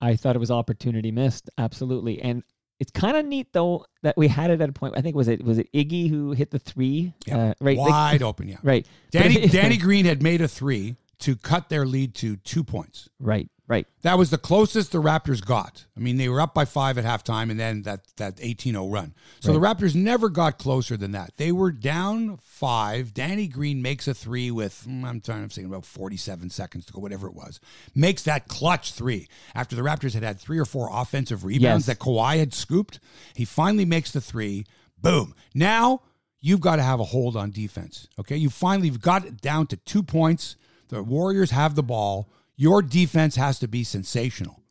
[0.00, 2.20] I thought it was opportunity missed, absolutely.
[2.22, 2.42] And
[2.80, 4.94] it's kind of neat though that we had it at a point.
[4.96, 7.38] I think was it was it Iggy who hit the three, Yeah.
[7.50, 7.76] uh, right?
[7.78, 8.56] like- Wide open, yeah.
[8.62, 8.86] right.
[9.12, 13.08] Danny if- Danny Green had made a three to cut their lead to two points.
[13.18, 13.86] right, right.
[14.02, 15.84] That was the closest the Raptors got.
[15.96, 18.88] I mean, they were up by five at halftime and then that, that 18 0
[18.88, 19.14] run.
[19.40, 21.36] So the Raptors never got closer than that.
[21.36, 23.12] They were down five.
[23.14, 26.92] Danny Green makes a three with, mm, I'm trying to say about 47 seconds to
[26.92, 27.60] go, whatever it was.
[27.94, 31.98] Makes that clutch three after the Raptors had had three or four offensive rebounds Yes.
[31.98, 32.98] that Kawhi had scooped.
[33.34, 34.64] He finally makes the three.
[34.98, 35.34] Boom.
[35.54, 36.02] Now
[36.40, 38.08] you've got to have a hold on defense.
[38.18, 38.36] Okay.
[38.36, 40.56] You finally got it down to two points.
[40.90, 42.28] The Warriors have the ball.
[42.56, 44.62] Your defense has to be sensational.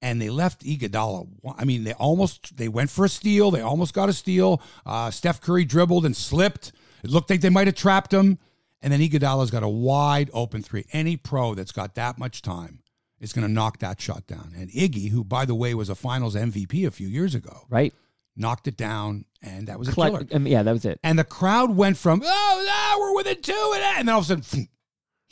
[0.00, 1.26] And they left Iguodala.
[1.56, 3.50] I mean, they almost they went for a steal.
[3.50, 4.60] They almost got a steal.
[4.84, 6.72] Uh, Steph Curry dribbled and slipped.
[7.02, 8.38] It looked like they might have trapped him.
[8.82, 10.84] And then Iguodala's got a wide open three.
[10.92, 12.80] Any pro that's got that much time
[13.18, 14.52] is going to knock that shot down.
[14.54, 17.94] And Iggy, who by the way was a Finals MVP a few years ago, Right.
[18.36, 20.26] knocked it down, and that was a killer.
[20.32, 21.00] um, yeah, that was it.
[21.02, 23.72] And the crowd went from, oh, no, we're within two.
[23.76, 24.68] And and then all of a sudden,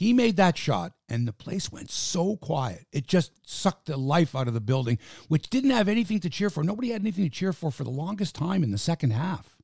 [0.03, 2.87] he made that shot, and the place went so quiet.
[2.93, 6.51] It just sucked the life out of the building, which didn't have anything to cheer
[6.51, 6.63] for.
[6.65, 9.57] Nobody had anything to cheer for for the longest time in the second half.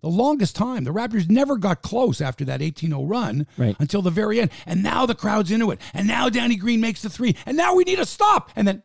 [0.00, 0.84] The longest time.
[0.84, 3.74] The Raptors never got close after that 18 0 run Right.
[3.78, 4.50] until the very end.
[4.66, 5.80] And now the crowd's into it.
[5.94, 7.36] And now Danny Green makes the three.
[7.46, 8.50] And now we need a stop.
[8.54, 8.82] And then,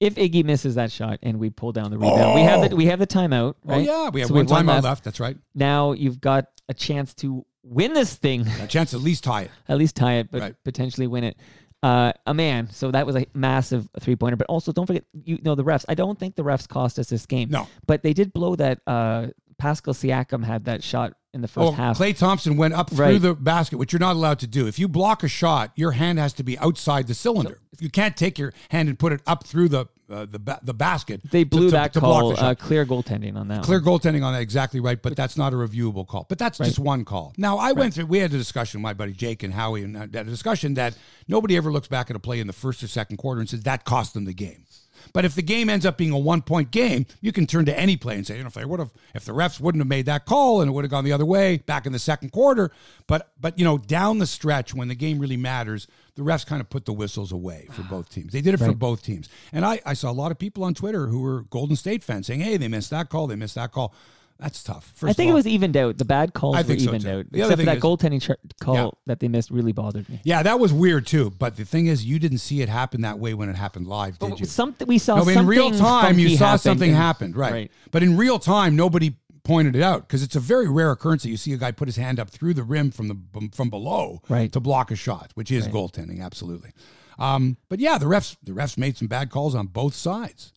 [0.00, 2.76] If Iggy misses that shot and we pull down the rebound, we have the oh!
[2.76, 3.56] we have the timeout.
[3.56, 3.84] oh, Right?
[3.84, 4.84] yeah, we have So one have timeout left.
[4.84, 5.04] left.
[5.04, 5.36] That's right.
[5.54, 9.42] Now you've got a chance to win this thing, A chance to at least tie
[9.42, 9.50] it.
[9.68, 10.54] at least tie it, but Right.
[10.64, 11.36] potentially win it.
[11.82, 12.68] Uh, a man.
[12.70, 14.36] So that was a massive three pointer.
[14.36, 15.84] But also, don't forget, you know, the refs.
[15.88, 17.48] I don't think the refs cost us this game.
[17.50, 17.68] No.
[17.86, 18.80] but they did blow that.
[18.86, 21.98] Uh, Pascal Siakam had that shot in the first Oh, half.
[21.98, 23.20] Klay Thompson went up through Right.
[23.22, 24.66] the basket, which you're not allowed to do.
[24.66, 27.60] If you block a shot, your hand has to be outside the cylinder.
[27.72, 30.60] If you can't take your hand and put it up through the uh, the ba-
[30.62, 31.20] the basket.
[31.30, 32.32] they blew to- that to block call.
[32.34, 32.42] the.
[32.42, 33.62] Uh, clear goaltending on that.
[33.62, 33.98] Clear one.
[33.98, 36.26] goaltending on that, exactly right, but that's not a reviewable call.
[36.28, 37.32] But that's just one call.
[37.36, 39.96] Now, I went through, we had a discussion, with my buddy Jake and Howie, and
[39.96, 40.96] a discussion that
[41.28, 43.62] nobody ever looks back at a play in the first or second quarter and says
[43.62, 44.64] that cost them the game.
[45.12, 47.78] But if the game ends up being a one point game, you can turn to
[47.78, 49.88] any play and say, you know, if they would have, if the refs wouldn't have
[49.88, 52.30] made that call and it would have gone the other way back in the second
[52.30, 52.70] quarter,
[53.06, 56.60] but but you know, down the stretch when the game really matters, the refs kind
[56.60, 58.32] of put the whistles away for both teams.
[58.32, 60.74] They did it for both teams, and I I saw a lot of people on
[60.74, 63.72] Twitter who were Golden State fans saying, hey, they missed that call, they missed that
[63.72, 63.94] call.
[64.40, 64.90] That's tough.
[64.94, 65.98] First I think of it was evened out.
[65.98, 67.10] The bad calls I were think so, evened too.
[67.10, 68.88] out, The other except for thing that is- goaltending char- call Yeah.
[69.06, 70.20] that they missed really bothered me.
[70.24, 71.30] Yeah, that was weird too.
[71.38, 74.18] But the thing is, you didn't see it happen that way when it happened live,
[74.18, 74.46] did you?
[74.46, 75.16] Something we saw.
[75.16, 77.52] No, but in real time, you funky saw happen something and- happened, right.
[77.52, 77.72] Right.
[77.90, 81.30] But in real time, nobody pointed it out because it's a very rare occurrence that
[81.30, 83.16] you see a guy put his hand up through the rim from the
[83.54, 84.50] from below Right.
[84.52, 86.70] to block a shot, which is goaltending, absolutely.
[87.18, 90.52] Um, but yeah, the refs the refs made some bad calls on both sides.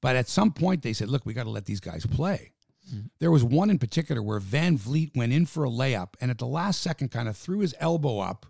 [0.00, 2.52] But at some point, they said, "Look, we got to let these guys play."
[2.92, 3.10] Mm.
[3.18, 6.46] There was one in particular where VanVleet went in for a layup and at the
[6.46, 8.46] last second kind of threw his elbow up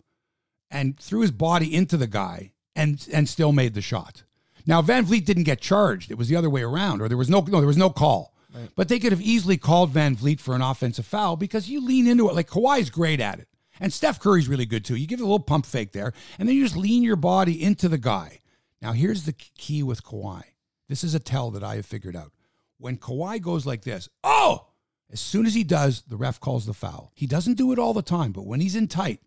[0.71, 4.23] and threw his body into the guy and and still made the shot.
[4.67, 6.11] Now VanVleet didn't get charged.
[6.11, 8.35] It was the other way around, or there was no no there was no call.
[8.75, 12.29] But they could have easily called VanVleet for an offensive foul because you lean into
[12.29, 12.35] it.
[12.35, 13.49] Like Kawhi's great at it.
[13.79, 14.97] And Steph Curry's really good too.
[14.97, 17.63] You give it a little pump fake there, and then you just lean your body
[17.63, 18.41] into the guy.
[18.83, 20.43] Now here's the key with Kawhi.
[20.89, 22.33] This is a tell that I have figured out.
[22.79, 24.69] When Kawhi goes like this, oh,
[25.11, 27.13] as soon as he does, the ref calls the foul.
[27.15, 29.21] He doesn't do it all the time, but when he's in tight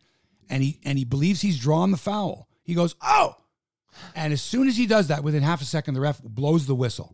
[0.49, 3.37] and he and he believes he's drawn the foul, he goes, oh.
[4.15, 6.75] And as soon as he does that, within half a second, the ref blows the
[6.75, 7.13] whistle.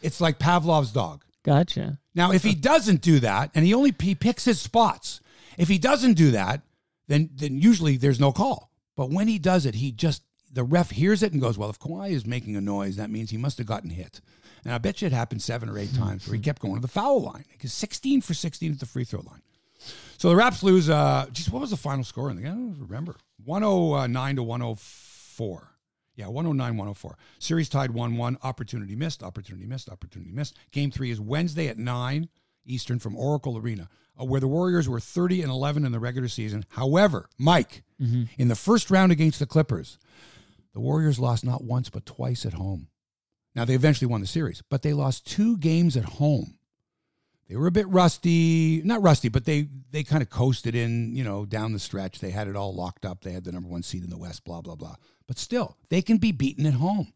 [0.00, 1.24] It's like Pavlov's dog.
[1.42, 1.98] Gotcha.
[2.14, 5.20] Now, if he doesn't do that, and he only he picks his spots,
[5.56, 6.62] if he doesn't do that,
[7.08, 8.70] then then usually there's no call.
[8.96, 11.78] But when he does it, he just the ref hears it and goes, "Well, if
[11.78, 14.20] Kawhi is making a noise, that means he must have gotten hit."
[14.64, 16.80] And I bet you it happened seven or eight times where he kept going to
[16.80, 19.42] the foul line because 16 for 16 at the free throw line.
[20.18, 20.90] So the Raps lose.
[20.90, 22.50] Uh, geez, what was the final score in the game?
[22.52, 23.16] I don't remember.
[23.44, 25.68] 109 to 104.
[26.16, 27.16] Yeah, 109, 104.
[27.38, 28.38] Series tied 1 1.
[28.42, 30.56] Opportunity missed, opportunity missed, opportunity missed.
[30.72, 32.28] Game three is Wednesday at 9
[32.66, 33.88] Eastern from Oracle Arena,
[34.20, 36.64] uh, where the Warriors were 30 and 11 in the regular season.
[36.70, 37.82] However, Mike,
[38.36, 39.98] in the first round against the Clippers,
[40.74, 42.88] the Warriors lost not once but twice at home.
[43.58, 46.58] Now, they eventually won the series, but they lost two games at home.
[47.48, 51.24] They were a bit rusty, not rusty, but they they kind of coasted in, you
[51.24, 52.20] know, down the stretch.
[52.20, 53.22] They had it all locked up.
[53.22, 54.94] They had the number one seed in the West, blah blah blah.
[55.26, 57.12] But still, they can be beaten at home.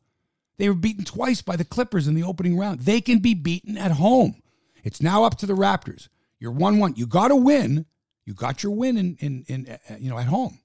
[0.56, 2.80] They were beaten twice by the Clippers in the opening round.
[2.80, 4.42] They can be beaten at home.
[4.82, 6.08] It's now up to the Raptors.
[6.40, 6.94] You're one one.
[6.96, 7.86] You got to win.
[8.24, 10.58] You got your win in in in uh, you know at home.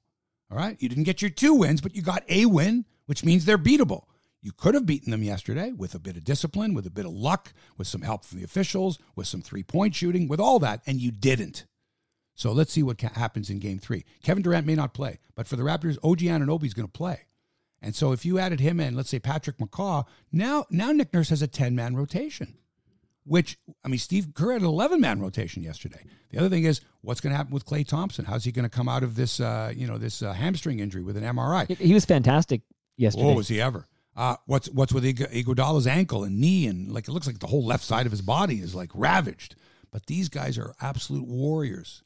[0.49, 0.75] All right.
[0.81, 4.05] You didn't get your two wins, but you got a win, which means they're beatable.
[4.41, 7.11] You could have beaten them yesterday with a bit of discipline, with a bit of
[7.11, 10.81] luck, with some help from the officials, with some three point shooting, with all that,
[10.85, 11.65] and you didn't.
[12.35, 14.05] So let's see what ca- happens in game three.
[14.23, 17.21] Kevin Durant may not play, but for the Raptors, OG Anunoby is going to play.
[17.81, 21.29] And so if you added him in, let's say Patrick McCaw, now now Nick Nurse
[21.29, 22.57] has a 10 man rotation,
[23.23, 26.03] which, I mean, Steve Kerr had an 11 man rotation yesterday.
[26.29, 28.25] The other thing is, what's going to happen with Klay Thompson?
[28.25, 31.03] How's he going to come out of this, uh, you know, this uh, hamstring injury
[31.03, 31.75] with an MRI?
[31.77, 32.61] He was fantastic
[32.97, 33.27] yesterday.
[33.27, 33.87] Oh, was he ever?
[34.17, 37.47] Uh, what's what's with Ig- Iguodala's ankle and knee and like it looks like the
[37.47, 39.55] whole left side of his body is like ravaged.
[39.91, 42.01] But these guys are absolute warriors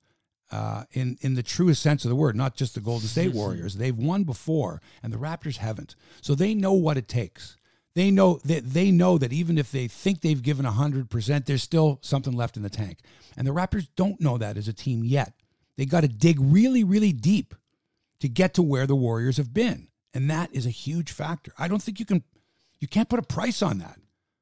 [0.52, 3.76] uh, in in the truest sense of the word, not just the Golden State Warriors.
[3.76, 5.95] They've won before, and the Raptors haven't.
[6.21, 7.56] So they know what it takes.
[7.93, 11.63] They know that they know that even if they think they've given hundred percent, there's
[11.63, 13.00] still something left in the tank.
[13.38, 15.34] And the Raptors don't know that as a team yet.
[15.78, 17.56] They got to dig really, really deep
[18.19, 19.88] to get to where the Warriors have been.
[20.13, 21.54] And that is a huge factor.
[21.58, 22.24] I don't think you can
[22.80, 23.97] you can't put a price on that.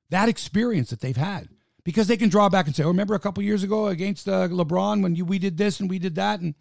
[0.10, 1.49] That experience that they've had.
[1.84, 4.47] Because they can draw back and say, "Oh, remember a couple years ago against uh,
[4.49, 6.53] LeBron when you, we did this and we did that and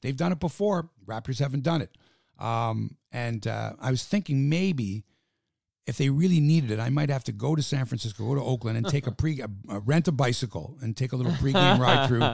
[0.00, 0.88] they've done it before.
[1.06, 1.96] Raptors haven't done it."
[2.42, 5.04] Um, and uh, I was thinking maybe
[5.86, 8.42] if they really needed it, I might have to go to San Francisco, go to
[8.42, 11.78] Oakland, and take a pre a, a rent a bicycle and take a little pregame
[11.78, 12.24] ride through,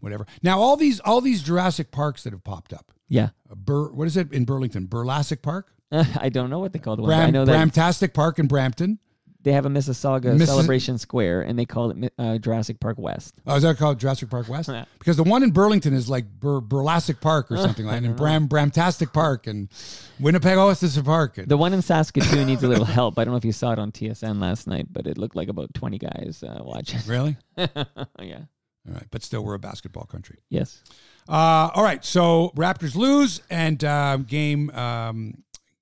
[0.00, 0.26] whatever.
[0.42, 3.30] Now all these all these Jurassic Parks that have popped up, Yeah.
[3.54, 4.86] Bur, what is it in Burlington?
[4.86, 5.74] Burlassic Park,
[6.20, 7.10] I don't know what they call the one.
[7.10, 8.98] but I know that Bramtastic Park in Brampton.
[9.42, 13.34] they have a Mississauga Missis- celebration square, and they call it uh, Jurassic Park West.
[13.46, 14.68] Oh, is that called Jurassic Park West?
[14.68, 14.84] Yeah.
[14.98, 18.16] Because the one in Burlington is like Bur, Burlassic Park or something like that, and
[18.16, 19.68] Bram Bramtastic Park and
[20.20, 21.38] Winnipeg Oasis Park.
[21.38, 23.18] And, The one in Saskatoon needs a little help.
[23.18, 25.48] I don't know if you saw it on TSN last night, but it looked like
[25.48, 27.00] about 20 guys uh, watching.
[27.06, 27.36] really?
[27.56, 28.42] yeah.
[28.86, 30.38] All right, but still, we're a basketball country.
[30.48, 30.82] Yes.
[31.28, 35.34] Uh, all right, so Raptors lose, and uh, game um,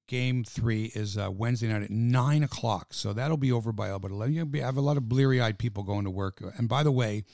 [0.06, 2.94] game three is uh, Wednesday night at nine o'clock.
[2.94, 4.34] So that'll be over by about eleven.
[4.34, 6.42] You'll be, have a lot of bleary eyed people going to work.
[6.58, 7.24] And by the way,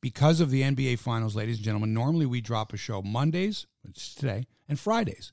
[0.00, 3.96] because of the NBA Finals, ladies and gentlemen, normally we drop a show Mondays, which
[3.98, 5.32] is today, and Fridays.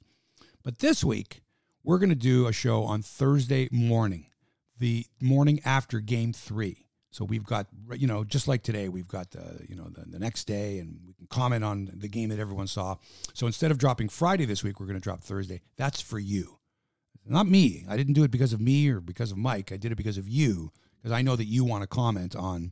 [0.63, 1.41] But this week,
[1.83, 4.27] we're going to do a show on Thursday morning,
[4.77, 6.85] the morning after game three.
[7.11, 10.19] So we've got, you know, just like today, we've got the, you know, the, the
[10.19, 12.97] next day and we can comment on the game that everyone saw.
[13.33, 15.61] So instead of dropping Friday this week, we're going to drop Thursday.
[15.75, 16.58] That's for you.
[17.29, 17.85] Not me.
[17.87, 19.71] I didn't do it because of me or because of Mike.
[19.71, 22.71] I did it because of you, because I know that you want to comment on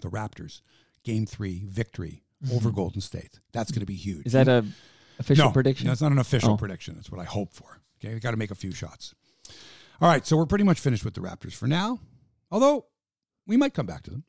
[0.00, 0.60] the Raptors
[1.02, 2.22] game three victory
[2.52, 3.40] over Golden State.
[3.52, 4.26] That's going to be huge.
[4.26, 4.64] Is that a
[5.18, 5.44] official prediction?
[5.46, 5.86] no, prediction?
[5.88, 6.56] That's not an official Oh.
[6.56, 6.94] prediction.
[6.96, 7.80] That's what I hope for.
[7.98, 9.14] Okay, we got to make a few shots.
[10.00, 12.00] All right, so we're pretty much finished with the Raptors for now.
[12.50, 12.86] Although
[13.46, 14.24] we might come back to them.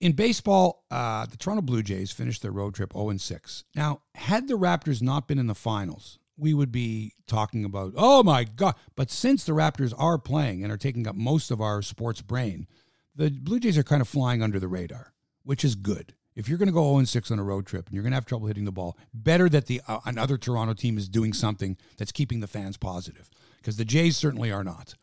[0.00, 3.64] In baseball, uh, the Toronto Blue Jays finished their road trip 0 6.
[3.76, 8.22] Now, had the Raptors not been in the finals, we would be talking about, oh
[8.22, 8.74] my God.
[8.96, 12.66] But since the Raptors are playing and are taking up most of our sports brain,
[13.14, 15.12] the Blue Jays are kind of flying under the radar,
[15.44, 16.14] which is good.
[16.34, 18.16] If you're going to go 0 6 on a road trip and you're going to
[18.16, 21.76] have trouble hitting the ball, better that the uh, another Toronto team is doing something
[21.98, 23.28] that's keeping the fans positive.
[23.58, 24.94] Because the Jays certainly are not.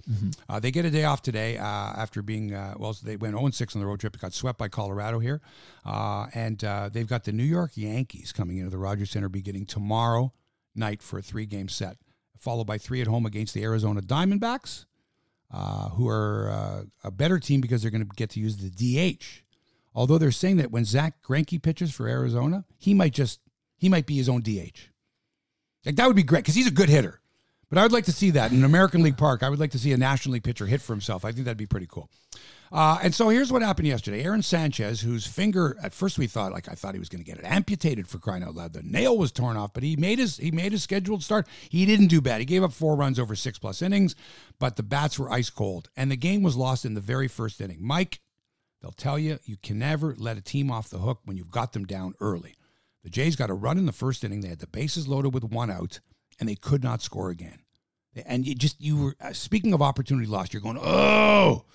[0.50, 3.50] Uh, they get a day off today uh, after being, uh, well, they went 0
[3.52, 4.15] 6 on the road trip.
[4.15, 5.39] It got swept by Colorado here.
[5.86, 9.65] Uh, and uh, they've got the New York Yankees coming into the Rogers Center beginning
[9.65, 10.34] tomorrow
[10.75, 11.97] night for a three game set,
[12.38, 14.86] followed by three at home against the Arizona Diamondbacks,
[15.51, 18.69] uh, who are uh, a better team because they're going to get to use the
[18.69, 19.43] DH.
[19.95, 23.39] Although they're saying that when Zack Greinke pitches for Arizona, he might just
[23.77, 24.89] he might be his own DH.
[25.86, 27.19] Like that would be great because he's a good hitter.
[27.69, 29.43] But I would like to see that in American League Park.
[29.43, 31.23] I would like to see a National League pitcher hit for himself.
[31.23, 32.10] I think that'd be pretty cool.
[32.71, 34.23] Uh, and so here's what happened yesterday.
[34.23, 37.29] Aaron Sanchez, whose finger at first we thought like I thought he was going to
[37.29, 38.73] get it amputated for crying out loud.
[38.73, 41.47] The nail was torn off, but he made his he made his scheduled start.
[41.69, 42.39] He didn't do bad.
[42.39, 44.15] He gave up four runs over six plus innings,
[44.60, 47.60] but the bats were ice cold, and the game was lost in the very first
[47.60, 47.79] inning.
[47.82, 48.19] Mike,
[48.82, 51.73] they'll tell you you can never let a team off the hook when you've got
[51.73, 52.55] them down early.
[53.03, 54.41] The Jays got a run in the first inning.
[54.41, 56.01] They had the bases loaded with one out,
[56.39, 57.60] and they could not score again.
[58.25, 60.53] And you just you were uh, speaking of opportunity lost.
[60.53, 61.65] You're going, oh,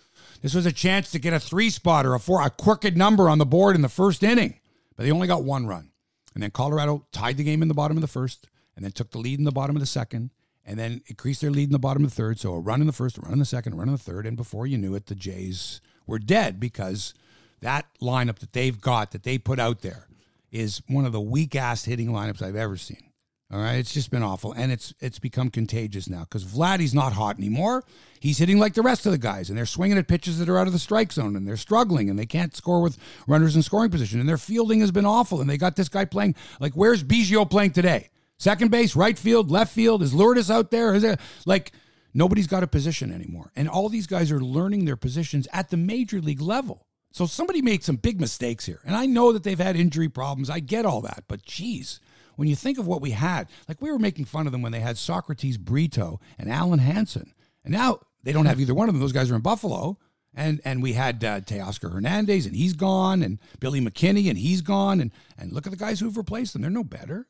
[0.44, 3.30] this was a chance to get a three spot or a four, a crooked number
[3.30, 4.60] on the board in the first inning,
[4.94, 5.90] but they only got one run.
[6.34, 9.10] And then Colorado tied the game in the bottom of the first, and then took
[9.10, 11.78] the lead in the bottom of the second, and then increased their lead in the
[11.78, 12.38] bottom of the third.
[12.38, 13.98] So a run in the first, a run in the second, a run in the
[13.98, 17.14] third, and before you knew it, the Jays were dead because
[17.62, 20.08] that lineup that they've got that they put out there
[20.52, 23.13] is one of the weak ass hitting lineups I've ever seen.
[23.52, 27.12] All right, it's just been awful, and it's it's become contagious now because Vladdy's not
[27.12, 27.84] hot anymore.
[28.18, 30.58] He's hitting like the rest of the guys, and they're swinging at pitches that are
[30.58, 33.62] out of the strike zone, and they're struggling, and they can't score with runners in
[33.62, 36.72] scoring position, and their fielding has been awful, and they got this guy playing like
[36.72, 38.08] where's Biggio playing today?
[38.38, 40.02] Second base, right field, left field.
[40.02, 40.94] Is Lourdes out there?
[40.94, 41.72] Is it like
[42.12, 43.52] nobody's got a position anymore?
[43.54, 46.86] And all these guys are learning their positions at the major league level.
[47.12, 48.80] So somebody made some big mistakes here.
[48.84, 50.50] And I know that they've had injury problems.
[50.50, 51.24] I get all that.
[51.28, 52.00] But geez,
[52.36, 54.72] when you think of what we had, like we were making fun of them when
[54.72, 57.32] they had Socrates Brito and Alen Hanson.
[57.64, 59.00] And now they don't have either one of them.
[59.00, 59.98] Those guys are in Buffalo.
[60.36, 64.62] And and we had uh, Teoscar Hernandez, and he's gone, and Billy McKinney, and he's
[64.62, 66.62] gone, and and look at the guys who've replaced them.
[66.62, 67.28] They're no better.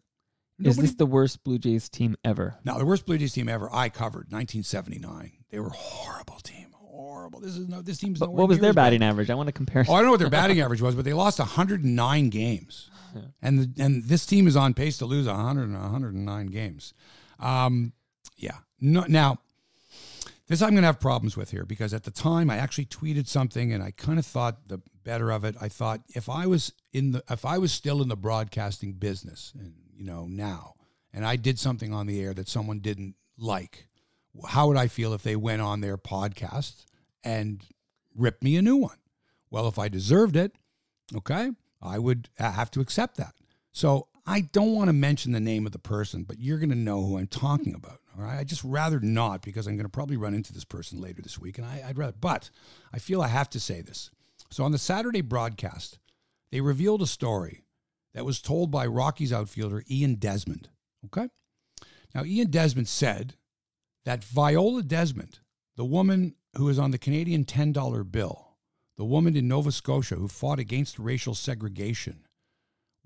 [0.62, 2.58] Is this the worst Blue Jays team ever?
[2.64, 3.68] No, the worst Blue Jays team ever.
[3.72, 5.32] I covered 1979.
[5.50, 6.73] They were a horrible team.
[7.24, 7.40] Horrible.
[7.40, 7.80] This is no.
[7.80, 8.82] This team's what was their as bad.
[8.82, 9.30] batting average?
[9.30, 9.82] I want to compare.
[9.88, 12.90] Oh, I don't know what their batting average was, but they lost 109 games,
[13.40, 16.92] and the, and this team is on pace to lose 100 and 109 games.
[17.40, 17.94] Um,
[18.36, 18.58] yeah.
[18.78, 19.38] No, now,
[20.48, 23.26] this I'm going to have problems with here because at the time I actually tweeted
[23.26, 25.56] something and I kind of thought the better of it.
[25.58, 29.54] I thought if I was in the if I was still in the broadcasting business,
[29.58, 30.74] and you know now,
[31.10, 33.88] and I did something on the air that someone didn't like,
[34.46, 36.84] how would I feel if they went on their podcast
[37.24, 37.64] and
[38.14, 38.98] rip me a new one?
[39.50, 40.52] Well, if I deserved it,
[41.14, 43.34] okay, I would have to accept that.
[43.72, 46.76] So I don't want to mention the name of the person, but you're going to
[46.76, 48.00] know who I'm talking about.
[48.16, 48.38] All right.
[48.38, 51.38] I just rather not because I'm going to probably run into this person later this
[51.38, 51.58] week.
[51.58, 52.50] And I, I'd rather, but
[52.92, 54.10] I feel I have to say this.
[54.50, 55.98] So on the Saturday broadcast,
[56.50, 57.64] they revealed a story
[58.14, 60.68] that was told by Rockies outfielder Ian Desmond.
[61.06, 61.28] Okay.
[62.14, 63.34] Now, Ian Desmond said
[64.04, 65.40] that Viola Desmond,
[65.76, 68.56] the woman who is on the Canadian $10 bill,
[68.96, 72.26] the woman in Nova Scotia who fought against racial segregation,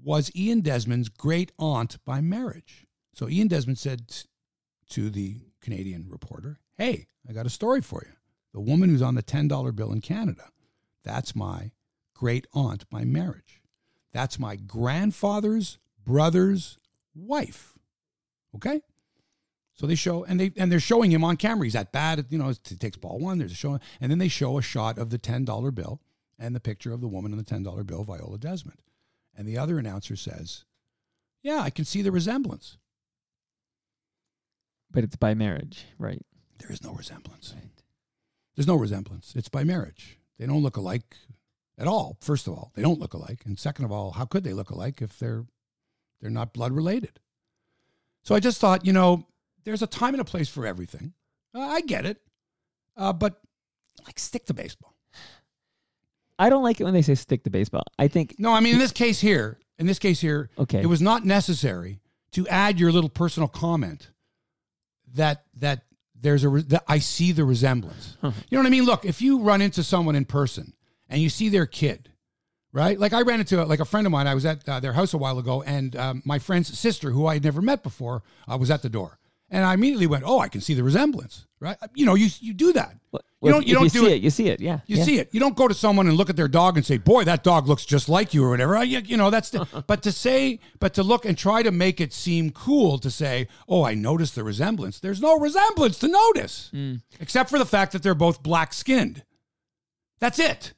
[0.03, 2.87] was Ian Desmond's great aunt by marriage.
[3.15, 4.25] So Ian Desmond said
[4.91, 8.13] to the Canadian reporter, Hey, I got a story for you.
[8.55, 10.51] The woman who's on the $10 bill in Canada,
[11.05, 11.73] that's my
[12.15, 13.61] great aunt by marriage.
[14.13, 16.79] That's my grandfather's brother's
[17.15, 17.75] wife.
[18.55, 18.81] Okay?
[19.79, 21.64] So they show and they and they're showing him on camera.
[21.64, 24.29] He's at bat, you know, he takes ball one, there's a show, and then they
[24.29, 26.01] show a shot of the ten dollar bill
[26.37, 28.83] and the picture of the woman on the ten dollar bill, Viola Desmond.
[29.37, 30.64] And the other announcer says,
[31.43, 32.77] Yeah, I can see the resemblance.
[34.91, 36.25] But it's by marriage, right?
[36.59, 37.55] There is no resemblance.
[38.57, 39.35] There's no resemblance.
[39.37, 40.19] It's by marriage.
[40.38, 41.14] They don't look alike
[41.79, 42.17] at all.
[42.21, 44.71] First of all, they don't look alike, and second of all, how could they look
[44.71, 45.45] alike if they're
[46.21, 47.21] they're not blood related?
[48.25, 49.29] So I just thought, you know,
[49.64, 51.12] there's a time and a place for everything.
[51.55, 52.21] Uh, I get it,
[52.97, 53.40] uh, but
[54.07, 54.94] like stick to baseball.
[56.38, 57.85] I don't like it when they say stick to baseball.
[57.99, 60.81] I think No, I mean in this case here, in this case here, Okay.
[60.81, 62.01] it was not necessary
[62.33, 64.11] to add your little personal comment
[65.14, 65.83] that that
[66.14, 68.16] there's a that I see the resemblance.
[68.23, 68.85] You know what I mean?
[68.85, 70.75] Look, if you run into someone in person
[71.09, 72.11] and you see their kid,
[72.73, 72.99] right?
[72.99, 74.27] Like I ran into a, like a friend of mine.
[74.27, 77.27] I was at uh, their house a while ago, and um, my friend's sister, who
[77.27, 79.18] I had never met before, uh, was at the door,
[79.51, 81.77] and I immediately went, "Oh, I can see the resemblance." Right?
[81.95, 82.95] You know, you you do that.
[83.11, 84.23] Well, you don't you don't see do it.
[84.23, 84.61] You see it.
[84.61, 84.81] Yeah.
[84.87, 85.05] you yeah.
[85.05, 85.29] see it.
[85.33, 87.67] You don't go to someone and look at their dog and say, "Boy, that dog
[87.67, 88.77] looks just like you," or whatever.
[88.77, 89.51] I, you know, that's.
[89.51, 93.11] The, but to say, but to look and try to make it seem cool to
[93.11, 97.03] say, "Oh, I noticed the resemblance." There's no resemblance to notice, Mm.
[97.21, 99.25] except for the fact that they're both black skinned.
[100.21, 100.75] That's it.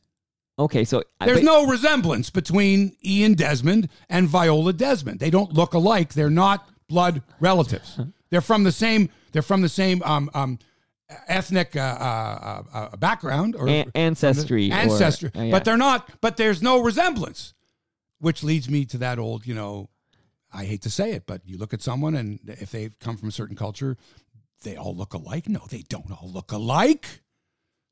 [0.58, 5.18] Okay, so There's but- no resemblance between Ian Desmond and Viola Desmond.
[5.18, 6.12] They don't look alike.
[6.12, 7.98] They're not blood relatives.
[8.30, 9.10] They're from the same.
[9.32, 10.58] They're from the same um, um,
[11.28, 15.50] ethnic uh, uh, uh, background or An- ancestry or- ancestry, uh, yeah.
[15.50, 16.10] but they're not.
[16.20, 17.54] But there's no resemblance,
[18.18, 19.88] which leads me to that old, you know,
[20.52, 23.28] I hate to say it, but you look at someone and if they come from
[23.28, 23.96] a certain culture,
[24.62, 25.48] they all look alike.
[25.48, 27.20] No, they don't all look alike.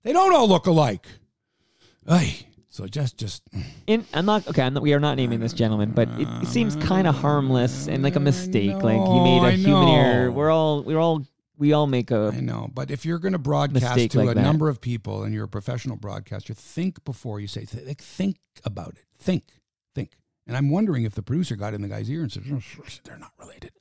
[0.03, 1.07] They don't all look alike.
[2.07, 3.43] Ay, so just just
[3.87, 4.63] In, I'm not okay.
[4.63, 7.89] I'm not, we are not naming this gentleman, but it, it seems kind of harmless
[7.89, 8.83] and like a mistake.
[8.83, 10.31] like he made a I human error.
[10.31, 11.27] We're all we're all
[11.57, 14.31] we all make a I know, but if you're going to broadcast Mistake to like
[14.31, 14.43] a that.
[14.43, 17.65] number of people and you're a professional broadcaster, think before you say.
[17.65, 19.05] Th- like, think about it.
[19.19, 19.45] Think,
[19.95, 20.13] think.
[20.47, 22.61] And I'm wondering if the producer got in the guy's ear and said, "Oh,
[23.05, 23.73] "They're not related."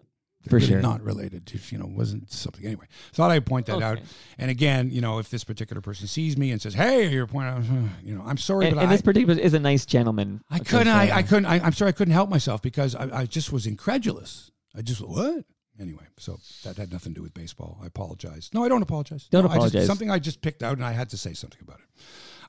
[0.49, 0.81] For really sure.
[0.81, 1.45] not related.
[1.45, 2.85] Just you know, wasn't something anyway.
[3.13, 3.99] Thought I'd point that out.
[4.37, 7.53] And again, you know, if this particular person sees me and says, "Hey, you're pointing
[7.53, 7.63] out,"
[8.03, 10.41] you know, I'm sorry, and, but and I, this particular is a nice gentleman.
[10.49, 10.87] I couldn't.
[10.87, 11.45] I, I couldn't.
[11.45, 11.89] I, I'm sorry.
[11.89, 14.51] I couldn't help myself because I, I just was incredulous.
[14.75, 15.45] I just what?
[15.79, 17.77] Anyway, so that had nothing to do with baseball.
[17.83, 18.49] I apologize.
[18.51, 19.27] No, I don't apologize.
[19.29, 19.85] Don't No, I just- apologize.
[19.87, 21.85] something I just picked out, and I had to say something about it.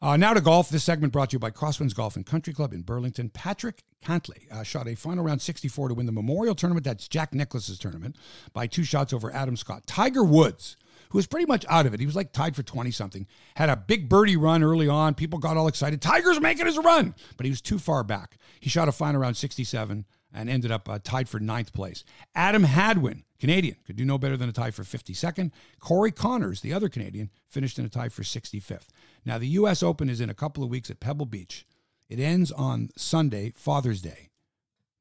[0.01, 0.69] Uh, now to golf.
[0.69, 3.31] This segment brought to you by Crosswinds Golf and Country Club in Burlington.
[3.31, 6.85] Patrick Cantlay uh, shot a final round 64 to win the Memorial Tournament.
[6.85, 8.17] That's Jack Nicklaus's tournament
[8.53, 9.87] by two shots over Adam Scott.
[9.87, 10.77] Tiger Woods
[11.11, 12.01] who was pretty much out of it.
[12.01, 13.27] He was like tied for 20 something.
[13.57, 15.15] Had a big birdie run early on.
[15.15, 16.01] People got all excited.
[16.01, 18.37] Tiger's making his run, but he was too far back.
[18.61, 22.05] He shot a final round 67 and ended up uh, tied for ninth place.
[22.35, 25.51] Adam Hadwin, Canadian, could do no better than a tie for 52nd.
[25.81, 28.89] Corey Conners, the other Canadian, finished in a tie for 65th.
[29.29, 29.83] Now, the U.S.
[29.83, 31.67] Open is in a couple of weeks at Pebble Beach.
[32.09, 34.31] It ends on Sunday, Father's Day,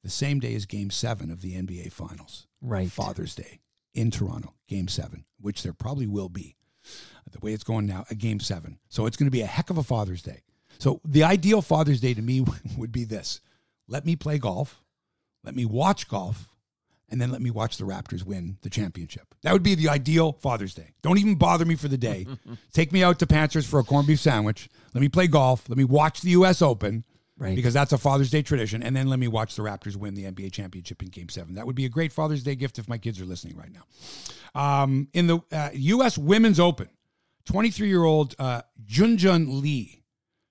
[0.04, 2.46] the same day as Game 7 of the NBA Finals.
[2.62, 2.92] Right.
[2.92, 3.62] Father's Day
[3.94, 6.58] in Toronto, Game 7, which there probably will be.
[7.32, 8.78] The way it's going now, a Game 7.
[8.90, 10.42] So it's going to be a heck of a Father's Day.
[10.78, 12.44] So the ideal Father's Day to me
[12.78, 13.40] would be this
[13.88, 14.84] let me play golf,
[15.46, 16.50] let me watch golf,
[17.10, 19.34] and then let me watch the Raptors win the championship.
[19.44, 20.94] That would be the ideal Father's Day.
[21.02, 22.28] Don't even bother me for the day.
[22.74, 24.70] Take me out to Panthers for a corned beef sandwich.
[24.94, 25.70] Let me play golf.
[25.70, 26.62] Let me watch the U.S.
[26.62, 27.04] Open.
[27.40, 27.56] Right.
[27.56, 28.82] Because that's a Father's Day tradition.
[28.82, 31.54] And then let me watch the Raptors win the NBA championship in game seven.
[31.54, 33.84] That would be a great Father's Day gift if my kids are listening right now.
[34.60, 36.18] Um, in the uh, U.S.
[36.18, 36.90] Women's Open,
[37.46, 40.02] 23 year old uh, Jeongeun Lee.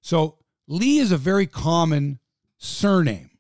[0.01, 0.39] So
[0.69, 2.21] Lee is a very common
[2.57, 3.31] surname,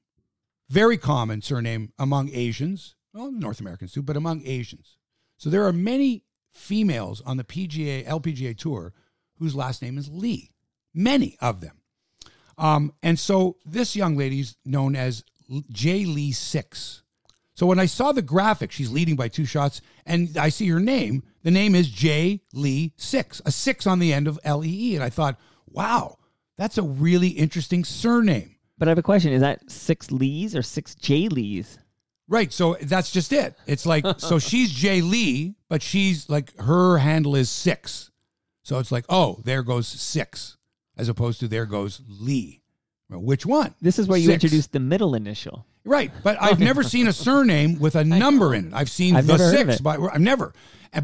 [0.68, 4.98] very common surname among Asians, well, North Americans too, but among Asians.
[5.38, 8.92] So there are many females on the PGA, LPGA tour
[9.38, 10.52] whose last name is Lee,
[10.94, 11.80] many of them.
[12.58, 15.24] Um, and so this young lady's known as
[15.70, 17.02] J Lee Six.
[17.54, 20.80] So when I saw the graphic, she's leading by two shots, and I see her
[20.80, 21.22] name.
[21.42, 24.94] The name is J Lee Six, a six on the end of L E E,
[24.94, 26.18] and I thought, wow,
[26.56, 28.56] that's a really interesting surname.
[28.78, 31.78] But I have a question: Is that six Lees or six J Lees?
[32.28, 32.52] Right.
[32.52, 33.54] So that's just it.
[33.66, 38.10] It's like so she's J Lee, but she's like her handle is six.
[38.62, 40.56] So it's like, oh, there goes six,
[40.96, 42.62] as opposed to there goes Lee.
[43.08, 43.74] Well, which one?
[43.80, 44.42] This is where you Six.
[44.42, 45.64] introduced the middle initial.
[45.84, 48.74] Right, but I've never seen a surname with a number in it.
[48.74, 50.52] I've seen I've the never heard of six, but I've never.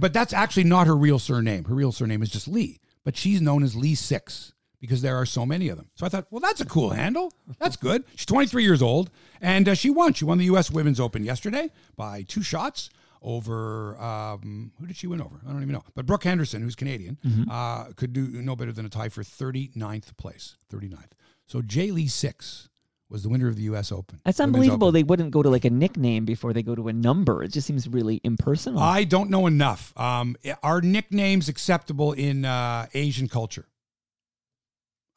[0.00, 1.64] But that's actually not her real surname.
[1.64, 5.26] Her real surname is just Lee, but she's known as Lee Six because there are
[5.26, 5.88] so many of them.
[5.94, 7.32] So I thought, well, that's a cool handle.
[7.60, 8.02] That's good.
[8.16, 9.10] She's 23 years old,
[9.42, 10.14] and uh, she won.
[10.14, 10.70] She won the U.S.
[10.70, 12.88] Women's Open yesterday by two shots
[13.20, 15.40] over um, who did she win over?
[15.46, 15.84] I don't even know.
[15.94, 17.50] But Brooke Henderson, who's Canadian, Mm-hmm.
[17.50, 20.56] uh, could do no better than a tie for 39th place.
[20.72, 21.12] 39th.
[21.46, 22.68] So Jay Lee Six
[23.08, 23.92] was the winner of the U.S.
[23.92, 24.20] Open.
[24.24, 24.88] That's unbelievable.
[24.88, 24.94] Open.
[24.94, 27.42] They wouldn't go to like a nickname before they go to a number.
[27.42, 28.80] It just seems really impersonal.
[28.80, 29.92] I don't know enough.
[29.98, 33.66] Um, are nicknames acceptable in uh, Asian culture?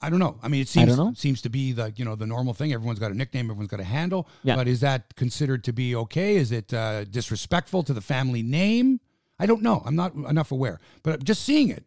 [0.02, 0.38] I don't know.
[0.44, 2.74] I mean, it seems seems to be the you know the normal thing.
[2.74, 3.46] Everyone's got a nickname.
[3.50, 4.28] Everyone's got a handle.
[4.44, 4.56] Yeah.
[4.56, 6.36] But is that considered to be okay?
[6.36, 9.00] Is it uh, disrespectful to the family name?
[9.40, 9.82] I don't know.
[9.86, 10.80] I'm not enough aware.
[11.04, 11.84] But just seeing it,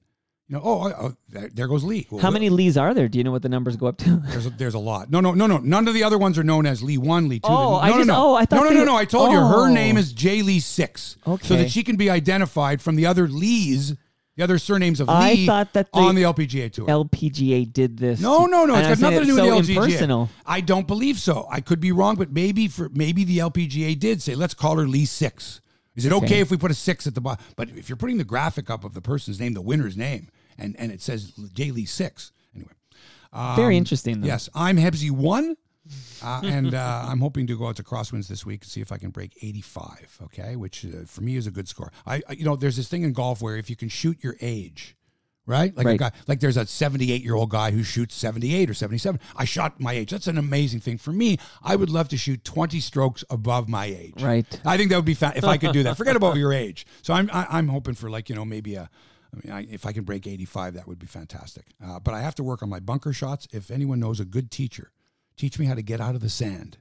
[0.49, 2.07] you know, oh, oh there, goes Lee.
[2.11, 3.09] Well, How many Lees are there?
[3.09, 4.17] Do you know what the numbers go up to?
[4.29, 5.11] There's a, there's a lot.
[5.11, 5.59] No, no, no, no.
[5.59, 7.49] None of the other ones are known as Lee One, Lee Two.
[7.49, 8.15] Oh, no, I no, just- no.
[8.17, 8.97] oh, I thought no, no, no, no.
[8.97, 9.73] I told you her Oh.
[9.73, 13.95] name is J Lee Six, so that she can be identified from the other Lees,
[14.39, 16.87] the other surnames of I Lee thought that the on the LPGA tour.
[16.87, 18.21] LPGA did this.
[18.21, 18.77] no, no, no.
[18.77, 19.85] It's got nothing to do it's with so the LPGA.
[19.85, 20.31] impersonal.
[20.47, 21.47] I don't believe so.
[21.51, 24.87] I could be wrong, but maybe for maybe the LPGA did say let's call her
[24.87, 25.61] Lee Six.
[25.97, 26.41] Is it okay, Okay.
[26.41, 27.45] if we put a six at the bottom?
[27.57, 30.77] But if you're putting the graphic up of the person's name, the winner's name, and
[30.79, 32.31] and it says J Lee Six.
[32.55, 32.71] Anyway.
[33.57, 34.21] Very Um, interesting.
[34.21, 34.29] Though.
[34.29, 35.57] Yes, I'm Hebsy one,
[36.23, 38.93] uh, and uh, I'm hoping to go out to Crosswinds this week and see if
[38.93, 40.19] I can break 85.
[40.25, 41.93] Okay, which uh, for me is a good score.
[42.07, 44.37] I, I- you know, there's this thing in golf where if you can shoot your
[44.41, 44.97] age,
[45.47, 45.75] right?
[45.77, 49.19] Like a guy, like there's a 78 year old guy who shoots 78 or 77.
[49.37, 50.11] I shot my age.
[50.11, 51.39] That's an amazing thing for me.
[51.63, 54.23] I would love to shoot 20 strokes above my age.
[54.23, 54.47] Right.
[54.65, 55.97] I think that would be fa- if I could do that.
[55.97, 56.87] Forget about your age.
[57.03, 58.91] So I'm I, I'm hoping for like you know maybe a.
[59.31, 61.67] I mean, I, if I can break 85, that would be fantastic.
[61.85, 63.47] Uh, but I have to work on my bunker shots.
[63.53, 64.91] If anyone knows a good teacher,
[65.39, 66.77] teach me how to get out of the sand.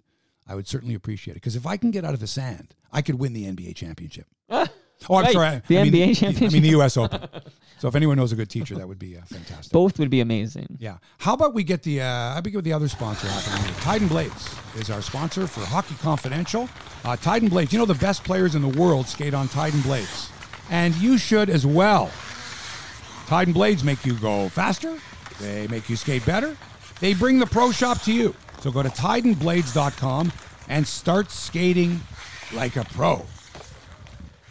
[0.48, 3.02] I would certainly appreciate it because if I can get out of the sand, I
[3.02, 4.26] could win the NBA championship.
[4.50, 4.66] oh,
[5.10, 5.32] I'm Right.
[5.34, 5.48] sorry.
[5.48, 6.98] I- The I mean, NBA I mean the U.S.
[6.98, 7.22] Open.
[7.80, 9.72] So if anyone knows a good teacher, that would be uh, fantastic.
[9.72, 10.78] Both would be amazing.
[10.80, 10.98] Yeah.
[11.20, 13.82] How about we get the uh, about we get the other sponsor happening here?
[13.82, 16.68] Titan Blades is our sponsor for Hockey Confidential.
[17.06, 20.32] Uh, Titan Blades, you know the best players in the world skate on Titan Blades,
[20.72, 22.10] and you should as well.
[23.28, 24.98] Titan Blades make you go faster.
[25.40, 26.58] They make you skate better.
[27.00, 28.34] They bring the pro shop to you.
[28.60, 30.32] So go to TitanBlades.com
[30.70, 32.00] and start skating
[32.54, 33.26] like a pro.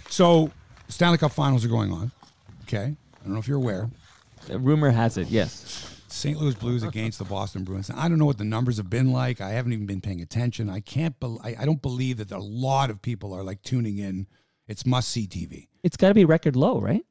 [0.08, 0.50] So
[0.88, 2.10] Stanley Cup Finals are going on.
[2.62, 2.96] Okay.
[2.96, 3.90] I don't know if you're aware.
[4.50, 5.92] Uh, Rumor has it, yes.
[6.08, 6.38] St.
[6.38, 7.90] Louis Blues against the Boston Bruins.
[7.90, 9.40] I don't know what the numbers have been like.
[9.40, 10.70] I haven't even been paying attention.
[10.70, 11.18] I can't.
[11.20, 14.26] Be- I, I don't believe that a lot of people are like tuning in.
[14.66, 15.68] It's must see TV.
[15.82, 17.04] It's got to be record low, right?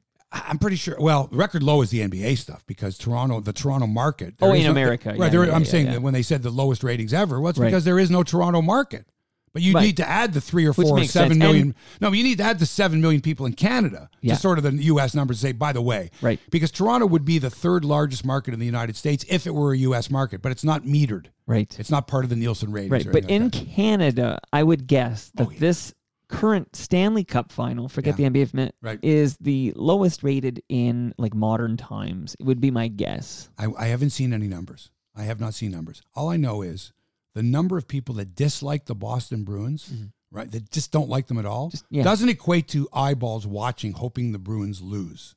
[0.47, 0.95] I'm pretty sure.
[0.99, 4.35] Well, record low is the NBA stuff because Toronto, the Toronto market.
[4.41, 5.09] Oh, in no- America.
[5.17, 5.31] right?
[5.31, 7.59] Yeah, yeah, I'm yeah, saying that when they said the lowest ratings ever, well, it's
[7.59, 7.67] Right.
[7.67, 9.05] because there is no Toronto market.
[9.53, 9.83] But you Right.
[9.83, 11.67] need to add the three or four or seven million.
[11.67, 14.65] And- no, you need to add the seven million people in Canada to sort of
[14.65, 15.15] the U.S.
[15.15, 15.39] numbers.
[15.39, 16.41] Say, by the way, Right.
[16.51, 19.71] Because Toronto would be the third largest market in the United States if it were
[19.71, 20.11] a U.S.
[20.11, 21.27] market, but it's not metered.
[21.47, 21.73] Right.
[21.79, 22.91] It's not part of the Nielsen ratings.
[22.91, 23.05] Right.
[23.13, 23.75] But anything in that.
[23.75, 25.93] Canada, I would guess that Oh, this
[26.27, 28.29] current Stanley Cup final, forget Yeah.
[28.29, 28.99] the NBA minute, Right.
[29.01, 32.35] is the lowest rated in like modern times.
[32.39, 33.49] It would be my guess.
[33.57, 34.91] I, I haven't seen any numbers.
[35.15, 36.01] I have not seen numbers.
[36.15, 36.91] All I know is
[37.33, 39.91] the number of people that dislike the Boston Bruins,
[40.31, 41.71] right, that just don't like them at all, Mm-hmm.
[41.71, 42.03] Just- yeah.
[42.03, 45.35] doesn't equate to eyeballs watching, hoping the Bruins lose.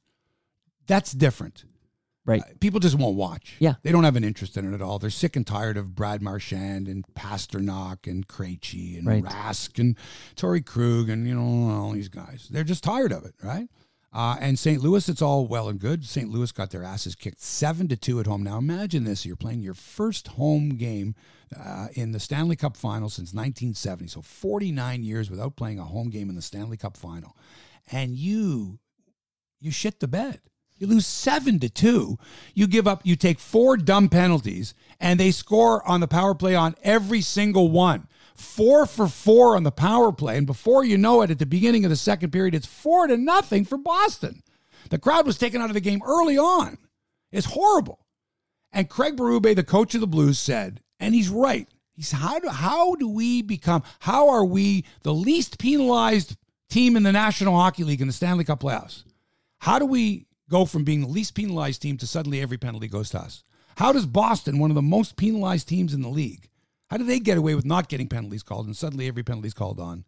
[0.87, 1.65] That's different.
[2.29, 2.43] Right.
[2.61, 3.57] People just won't watch.
[3.59, 3.75] Yeah.
[3.83, 4.99] They don't have an interest in it at all.
[4.99, 9.25] They're sick and tired of Brad Marchand and Pastrnak and Krejci and Right.
[9.25, 9.97] Rask and
[10.37, 12.49] Torrey Krug and, you know, all these guys.
[12.51, 13.69] They're just tired of it, right?
[14.13, 14.83] Uh, and St.
[14.83, 16.05] Louis, it's all well and good.
[16.05, 16.29] St.
[16.29, 18.43] Louis got their asses kicked seven to two at home.
[18.43, 21.15] Now imagine this: you're playing your first home game
[21.59, 26.09] uh, in the Stanley Cup Final since 1970, so 49 years without playing a home
[26.09, 27.37] game in the Stanley Cup Final,
[27.93, 28.79] and you
[29.61, 30.41] you shit the bed.
[30.79, 32.19] You lose seven to two.
[32.55, 33.03] You give up.
[33.05, 37.71] You take four dumb penalties, and they score on the power play on every single
[37.71, 38.07] one.
[38.35, 41.85] Four for four on the power play, and before you know it, at the beginning
[41.85, 44.43] of the second period, it's four to nothing for Boston.
[44.91, 46.79] The crowd was taken out of the game early on.
[47.33, 48.07] It's horrible.
[48.73, 51.67] And Craig Berube, the coach of the Blues, said, and he's right.
[51.95, 53.83] He's how do how do we become?
[53.99, 56.37] How are we the least penalized
[56.71, 59.03] team in the National Hockey League in the Stanley Cup playoffs?
[59.59, 63.11] How do we go from being the least penalized team to suddenly every penalty goes
[63.11, 63.45] to us?
[63.77, 66.49] How does Boston, one of the most penalized teams in the league,
[66.91, 69.55] how do they get away with not getting penalties called and suddenly every penalty is
[69.55, 70.05] called on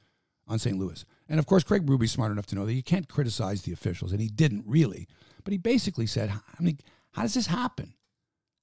[0.49, 0.78] on St.
[0.78, 1.05] Louis?
[1.28, 4.12] And of course, Craig Berube's smart enough to know that you can't criticize the officials,
[4.12, 5.07] and he didn't really.
[5.45, 6.78] But he basically said, I mean,
[7.12, 7.95] how does this happen?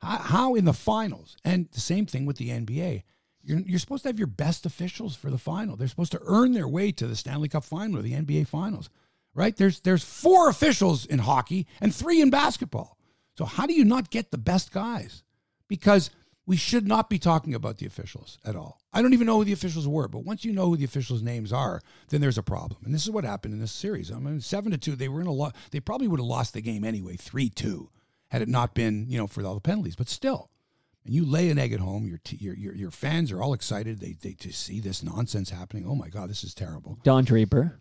[0.01, 1.37] How, how in the finals?
[1.43, 3.03] And the same thing with the NBA.
[3.43, 5.75] You're, you're supposed to have your best officials for the final.
[5.75, 8.89] They're supposed to earn their way to the Stanley Cup final or the NBA finals,
[9.37, 9.55] right?
[9.55, 12.97] There's there's four officials in hockey and three in basketball.
[13.37, 15.23] So how do you not get the best guys?
[15.67, 16.09] Because
[16.47, 18.81] we should not be talking about the officials at all.
[18.91, 21.21] I don't even know who the officials were, but once you know who the officials'
[21.21, 22.81] names are, then there's a problem.
[22.83, 24.11] And this is what happened in this series.
[24.11, 25.55] I mean, seven to two, they were in a lot.
[25.69, 27.91] They probably would have lost the game anyway, three two,
[28.29, 29.95] had it not been you know for all the penalties.
[29.95, 30.49] But still,
[31.05, 32.07] and you lay an egg at home.
[32.07, 33.99] Your t- your, your your fans are all excited.
[33.99, 35.85] They they to see this nonsense happening.
[35.85, 36.97] Oh my God, this is terrible.
[37.03, 37.79] Don Draper,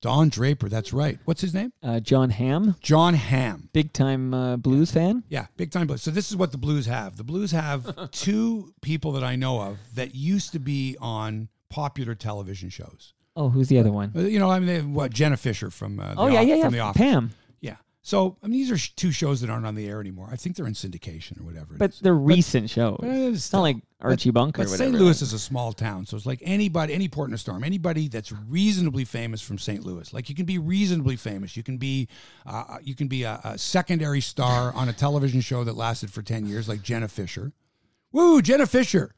[0.00, 1.18] Don Draper, that's right.
[1.26, 1.72] What's his name?
[1.82, 3.68] uh, Jon Hamm, Jon Hamm.
[3.72, 5.24] big time uh, blues fan.
[5.28, 6.02] Yeah, big time blues.
[6.02, 7.16] So this is what the Blues have.
[7.18, 12.14] The Blues have two people that I know of that used to be on popular
[12.14, 13.12] television shows.
[13.36, 14.12] Oh, who's the other one?
[14.16, 16.46] Uh, You know, I mean, they what Jenna Fischer from uh, the Oh yeah, Off-
[16.46, 16.84] yeah, from the yeah.
[16.84, 17.00] Office.
[17.00, 17.30] Pam.
[18.10, 20.28] So I mean, these are sh- two shows that aren't on the air anymore.
[20.32, 21.74] I think they're in syndication or whatever.
[21.78, 22.98] But they're recent shows.
[23.00, 24.78] But it's still- not like Archie Bunker or But.
[24.78, 24.92] St.
[24.92, 28.08] Louis is a small town, so it's like anybody, any port in a storm, anybody
[28.08, 29.84] that's reasonably famous from St.
[29.84, 30.12] Louis.
[30.12, 31.56] Like you can be reasonably famous.
[31.56, 32.08] You can be,
[32.46, 36.22] uh, you can be a, a secondary star on a television show that lasted for
[36.22, 37.52] ten years, like Jenna Fischer.
[38.10, 39.14] Woo, Jenna Fischer!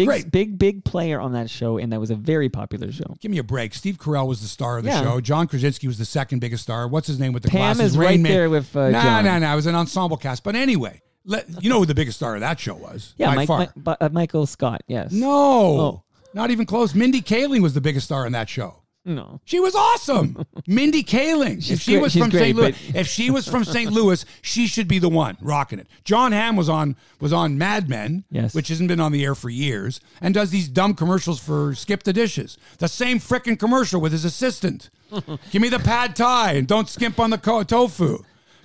[0.00, 0.30] Big, great.
[0.30, 3.16] big, big player on that show, and that was a very popular show.
[3.20, 3.74] Give me a break.
[3.74, 5.02] Steve Carell was the star of the Yeah.
[5.02, 5.20] show.
[5.20, 6.88] John Krasinski was the second biggest star.
[6.88, 7.92] What's his name with the Pam glasses?
[7.92, 8.32] is right Rain Man.
[8.32, 9.24] there with uh, nah, John.
[9.24, 9.52] nah, nah.
[9.52, 10.42] It was an ensemble cast.
[10.44, 13.14] But anyway, let you know who the biggest star of that show was.
[13.18, 13.58] Yeah, by Mike, far.
[13.58, 14.82] Mike, Bu- uh, Michael Scott.
[14.86, 15.12] Yes.
[15.12, 16.02] no, Oh.
[16.34, 16.94] not even close.
[16.94, 18.82] Mindy Kaling was the biggest star in that show.
[19.08, 19.40] No.
[19.44, 20.44] She was awesome.
[20.66, 21.68] Mindy Kaling.
[21.70, 22.56] if she great- was she's from great, St.
[22.56, 23.90] Louis, but- if she was from St.
[23.90, 25.86] Louis, she should be the one rocking it.
[26.04, 28.54] Jon Hamm was on was on Mad Men, Yes.
[28.54, 32.02] which hasn't been on the air for years, and does these dumb commercials for Skip
[32.02, 32.58] the Dishes.
[32.78, 34.90] The same frickin' commercial with his assistant.
[35.50, 38.18] Give me the pad thai and don't skimp on the co- tofu.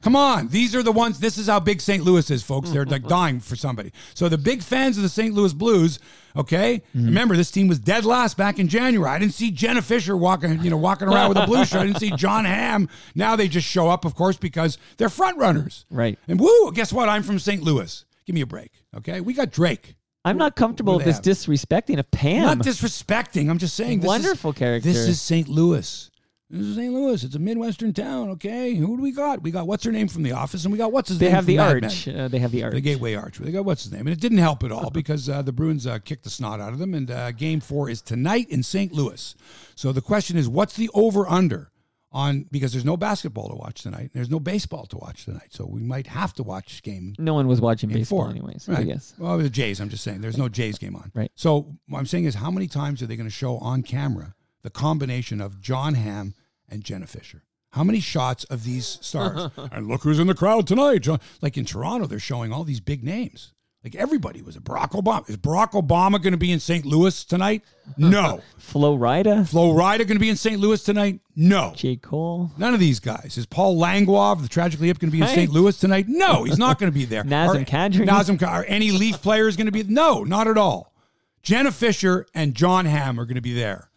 [0.04, 1.20] Come on, these are the ones.
[1.20, 2.04] This is how big St.
[2.04, 2.70] Louis is, folks.
[2.70, 3.10] They're like mm-hmm.
[3.10, 3.94] dying for somebody.
[4.14, 5.34] So the big fans of the St.
[5.34, 6.00] Louis Blues.
[6.36, 7.06] Okay, mm-hmm.
[7.06, 9.10] remember this team was dead last back in January.
[9.10, 11.82] I didn't see Jenna Fischer walking, you know, walking around with a blue shirt.
[11.82, 12.90] I didn't see Jon Hamm.
[13.16, 15.86] Now they just show up, of course, because they're front runners.
[15.90, 16.20] Right.
[16.28, 17.08] And woo, guess what?
[17.08, 17.62] I'm from St.
[17.62, 18.04] Louis.
[18.26, 18.72] Give me a break.
[18.98, 19.96] Okay, we got Drake.
[20.26, 22.44] I'm not comfortable with this disrespecting of Pam.
[22.44, 23.50] Not disrespecting.
[23.50, 24.00] I'm just saying.
[24.00, 24.90] This Wonderful is, character.
[24.90, 25.48] This is St.
[25.48, 26.10] Louis.
[26.54, 26.94] This is St.
[26.94, 27.24] Louis.
[27.24, 28.30] It's a midwestern town.
[28.30, 29.42] Okay, who do we got?
[29.42, 31.26] We got what's her name from The Office, and we got what's his name?
[31.26, 31.36] they name.
[31.36, 32.08] have the arch.
[32.08, 32.74] Uh, they have the arch.
[32.76, 33.40] The Gateway Arch.
[33.40, 35.88] They got what's his name, and it didn't help at all because uh, the Bruins
[35.88, 36.94] uh, kicked the snot out of them.
[36.94, 38.92] And uh, Game Four is tonight in St.
[38.94, 39.34] Louis.
[39.74, 41.72] So the question is, what's the over under
[42.12, 42.46] on?
[42.52, 44.12] Because there's no basketball to watch tonight.
[44.14, 47.48] There's no baseball to watch tonight, so we might have to watch game no one
[47.48, 48.30] was watching Game baseball four.
[48.30, 48.68] anyways.
[48.68, 48.86] Right.
[48.86, 49.16] Yes.
[49.18, 49.82] Well, the Jays.
[49.82, 51.12] I'm just saying, there's no Jays game on.
[51.16, 51.32] Right.
[51.34, 54.36] So what I'm saying is, how many times are they going to show on camera
[54.62, 56.36] the combination of Jon Hamm
[56.74, 57.44] and Jenna Fischer?
[57.72, 59.52] How many shots of these stars?
[59.72, 61.08] and look who's in the crowd tonight.
[61.42, 63.54] Like in Toronto, they're showing all these big names.
[63.84, 65.30] Like everybody was a Barack Obama.
[65.30, 66.86] Is Barack Obama going to be in St.
[66.86, 67.64] Louis tonight?
[67.98, 68.42] No.
[68.58, 70.58] Flo Rida, Flo Rida going to be in St.
[70.58, 71.20] Louis tonight?
[71.36, 71.74] No.
[71.76, 71.98] J.
[71.98, 73.38] Cole, None of these guys.
[73.38, 75.36] Is Paul Langlois, the tragically hip, going to be in Hey.
[75.36, 75.52] St.
[75.52, 76.06] Louis tonight?
[76.08, 77.24] No, he's not going to be there.
[77.24, 78.08] Nazem Kadri?
[78.08, 78.48] Nazem Kadri.
[78.50, 79.84] Are any Leaf players going to be?
[79.84, 80.94] No, not at all.
[81.42, 83.90] Jenna Fischer and Jon Hamm are going to be there.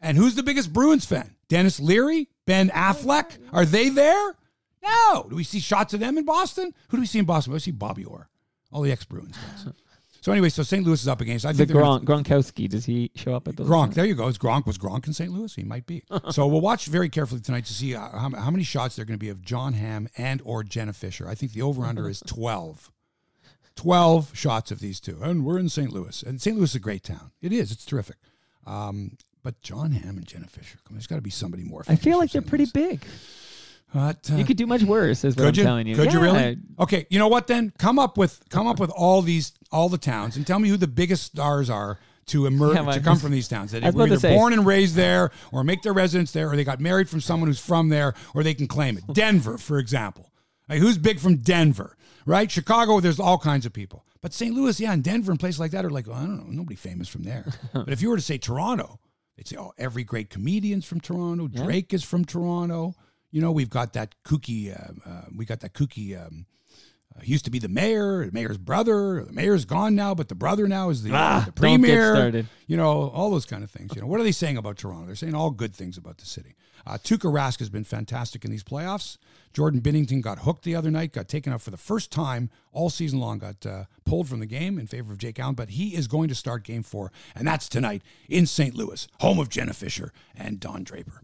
[0.00, 1.34] And who's the biggest Bruins fan?
[1.54, 2.28] Denis Leary?
[2.46, 3.38] Ben Affleck?
[3.52, 4.34] Are they there?
[4.82, 5.26] No.
[5.30, 6.74] Do we see shots of them in Boston?
[6.88, 7.52] Who do we see in Boston?
[7.52, 8.28] We see Bobby Orr.
[8.72, 9.72] All the ex-Bruins guys.
[10.20, 10.82] So anyway, so St.
[10.86, 11.44] Louis is up against.
[11.44, 12.66] I the think they're gonna- Gronkowski.
[12.66, 13.68] Does he show up at those?
[13.68, 14.26] Gronk, there you go.
[14.26, 15.30] Is Gronk was Gronk in St.
[15.30, 15.54] Louis?
[15.54, 16.02] He might be.
[16.30, 19.06] so we'll watch very carefully tonight to see uh, how, how many shots there are
[19.06, 21.28] going to be of Jon Hamm and or Jenna Fischer.
[21.28, 22.90] I think the over under is twelve.
[23.76, 25.92] Twelve shots of these two, and we're in St.
[25.92, 26.22] Louis.
[26.22, 26.56] And St.
[26.56, 27.32] Louis is a great town.
[27.42, 27.70] It is.
[27.70, 28.16] It's terrific.
[28.66, 31.84] Um, but Jon Hamm and Jenna Fischer, come on, there's got to be somebody more.
[31.86, 32.88] I feel like they're pretty Louis.
[32.88, 33.04] big.
[33.92, 35.62] But, uh, You could do much worse, is what I'm you?
[35.62, 35.94] telling you.
[35.94, 36.58] Could you really?
[36.80, 37.46] Okay, you know what?
[37.46, 40.68] Then come up with come up with all these all the towns and tell me
[40.68, 43.70] who the biggest stars are to emerge Yeah, to come from these towns.
[43.70, 46.80] That were either born and raised there, or make their residence there, or they got
[46.80, 49.04] married from someone who's from there, or they can claim it.
[49.12, 50.32] Denver, for example.
[50.68, 51.96] Like, who's big from Denver?
[52.26, 52.50] Right?
[52.50, 54.06] Chicago, there's all kinds of people.
[54.22, 54.54] But St.
[54.54, 56.76] Louis, yeah, and Denver and places like that are like, well, I don't know, nobody
[56.76, 57.52] famous from there.
[57.74, 58.98] but if you were to say Toronto,
[59.36, 61.48] they'd say, oh, every great comedian's from Toronto.
[61.50, 61.64] Yeah.
[61.64, 62.94] Drake is from Toronto.
[63.30, 66.46] You know, we've got that kooky, uh, uh, we got that kooky, um,
[67.16, 69.24] uh, he used to be the mayor, the mayor's brother.
[69.24, 72.14] The mayor's gone now, but the brother now is the, Ah, the premier.
[72.14, 72.46] started.
[72.66, 73.92] You know, all those kind of things.
[73.94, 75.06] You know, what are they saying about Toronto?
[75.06, 76.56] They're saying all good things about the city.
[76.86, 79.16] Uh, Tuukka Rask has been fantastic in these playoffs.
[79.54, 82.90] Jordan Binnington got hooked the other night, got taken out for the first time all
[82.90, 85.94] season long, got uh, pulled from the game in favor of Jake Allen, but he
[85.94, 88.74] is going to start game four, and that's tonight in St.
[88.74, 91.22] Louis, home of Jenna Fischer and Don Draper.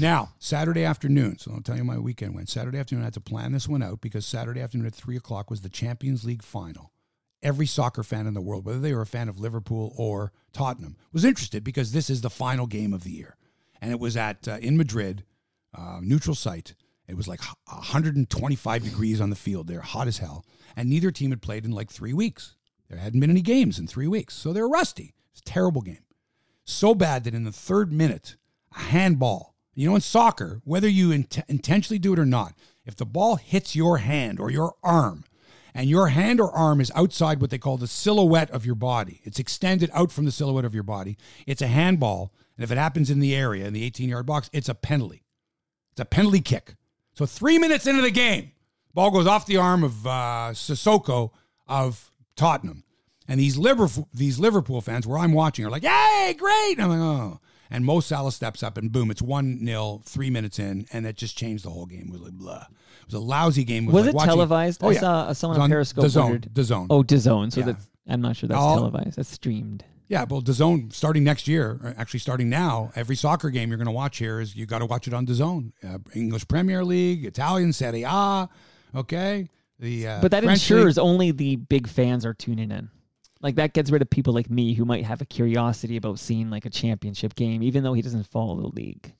[0.00, 1.38] Now, Saturday afternoon.
[1.38, 2.48] So I'll tell you my weekend went.
[2.48, 5.50] Saturday afternoon, I had to plan this one out because Saturday afternoon at three o'clock
[5.50, 6.92] was the Champions League final.
[7.42, 10.96] Every soccer fan in the world, whether they were a fan of Liverpool or Tottenham,
[11.12, 13.36] was interested because this is the final game of the year,
[13.80, 15.24] and it was at uh, in Madrid,
[15.76, 16.74] uh, neutral site.
[17.08, 19.66] It was like 125 degrees on the field.
[19.66, 20.44] They're hot as hell,
[20.76, 22.54] and neither team had played in like three weeks.
[22.88, 25.14] There hadn't been any games in three weeks, so they're rusty.
[25.32, 26.04] It's a terrible game
[26.68, 28.36] so bad that in the third minute,
[28.76, 32.54] a handball, you know, in soccer, whether you int- intentionally do it or not,
[32.84, 35.24] if the ball hits your hand or your arm,
[35.74, 39.20] and your hand or arm is outside what they call the silhouette of your body,
[39.24, 42.32] it's extended out from the silhouette of your body, it's a handball.
[42.56, 45.22] And if it happens in the area, in the 18 yard box, it's a penalty.
[45.92, 46.74] It's a penalty kick.
[47.18, 48.52] So three minutes into the game,
[48.94, 51.32] ball goes off the arm of uh, Sissoko
[51.66, 52.84] of Tottenham.
[53.26, 56.90] And these Liverpool, these Liverpool fans, where I'm watching, are like, "Yay, great!" And I'm
[56.90, 57.40] like, "Oh."
[57.72, 61.16] And Mo Salah steps up, and boom, it's one 0 three minutes in, and that
[61.16, 62.04] just changed the whole game.
[62.06, 62.66] It was like, blah.
[63.00, 63.86] It was a lousy game.
[63.86, 64.84] Was like it watching- televised?
[64.84, 66.86] Oh I saw someone on Periscope DAZN, DAZN.
[66.88, 67.52] Oh, DAZN.
[67.52, 67.66] So Yeah.
[67.66, 69.16] that's I'm not sure that's All- televised.
[69.16, 69.84] That's streamed.
[70.08, 73.92] Yeah, well, DAZN starting next year, actually starting now, every soccer game you're going to
[73.92, 75.72] watch here is you got to watch it on DAZN.
[75.86, 78.48] Uh, English Premier League, Italian Serie A,
[78.94, 79.50] okay.
[79.78, 82.88] The uh, But that French league- ensures only the big fans are tuning in.
[83.40, 86.50] Like that gets rid of people like me who might have a curiosity about seeing
[86.50, 89.14] like a championship game, even though he doesn't follow the league.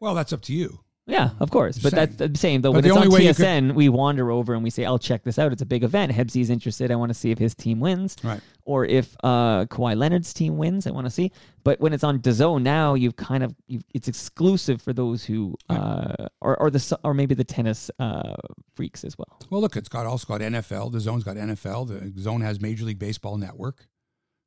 [0.00, 0.80] Well, that's up to you.
[1.08, 1.78] Yeah, of course.
[1.78, 2.70] But that's the same though.
[2.70, 4.84] But when the it's on only way you TSN, we wander over and we say,
[4.84, 5.52] "I'll check this out.
[5.52, 6.12] It's a big event.
[6.12, 6.90] Hebsy's interested.
[6.90, 8.40] I want to see if his team wins." Right.
[8.64, 11.32] Or if uh, Kawhi Leonard's team wins, I want to see.
[11.64, 15.56] But when it's on DAZN now, you've kind of you've, it's exclusive for those who
[15.70, 18.34] uh, or or the or maybe the tennis uh,
[18.76, 19.40] freaks as well.
[19.48, 20.92] Well, look, it's got also got NFL.
[20.92, 22.14] DAZN's got NFL.
[22.14, 23.88] The zone has Major League Baseball Network.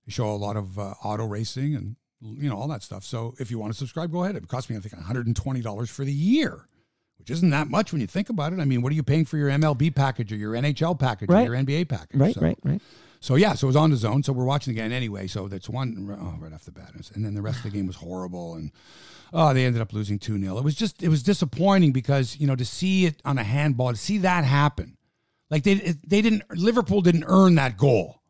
[0.06, 3.04] They show a lot of uh, auto racing and you know all that stuff.
[3.04, 4.36] So if you want to subscribe, go ahead.
[4.36, 6.66] It cost me I think one hundred and twenty dollars for the year,
[7.18, 8.60] which isn't that much when you think about it.
[8.60, 11.48] I mean, what are you paying for your MLB package or your NHL package Right.
[11.48, 12.20] or your NBA package?
[12.20, 12.82] Right, So- right, right.
[13.24, 14.26] So yeah, so it was on DAZN.
[14.26, 15.28] So we're watching again anyway.
[15.28, 17.86] So that's one oh, right off the bat, and then the rest of the game
[17.86, 18.72] was horrible, and
[19.32, 22.48] oh, they ended up losing two 0 It was just it was disappointing because you
[22.48, 24.98] know to see it on a handball, to see that happen,
[25.52, 28.22] like they they didn't Liverpool didn't earn that goal.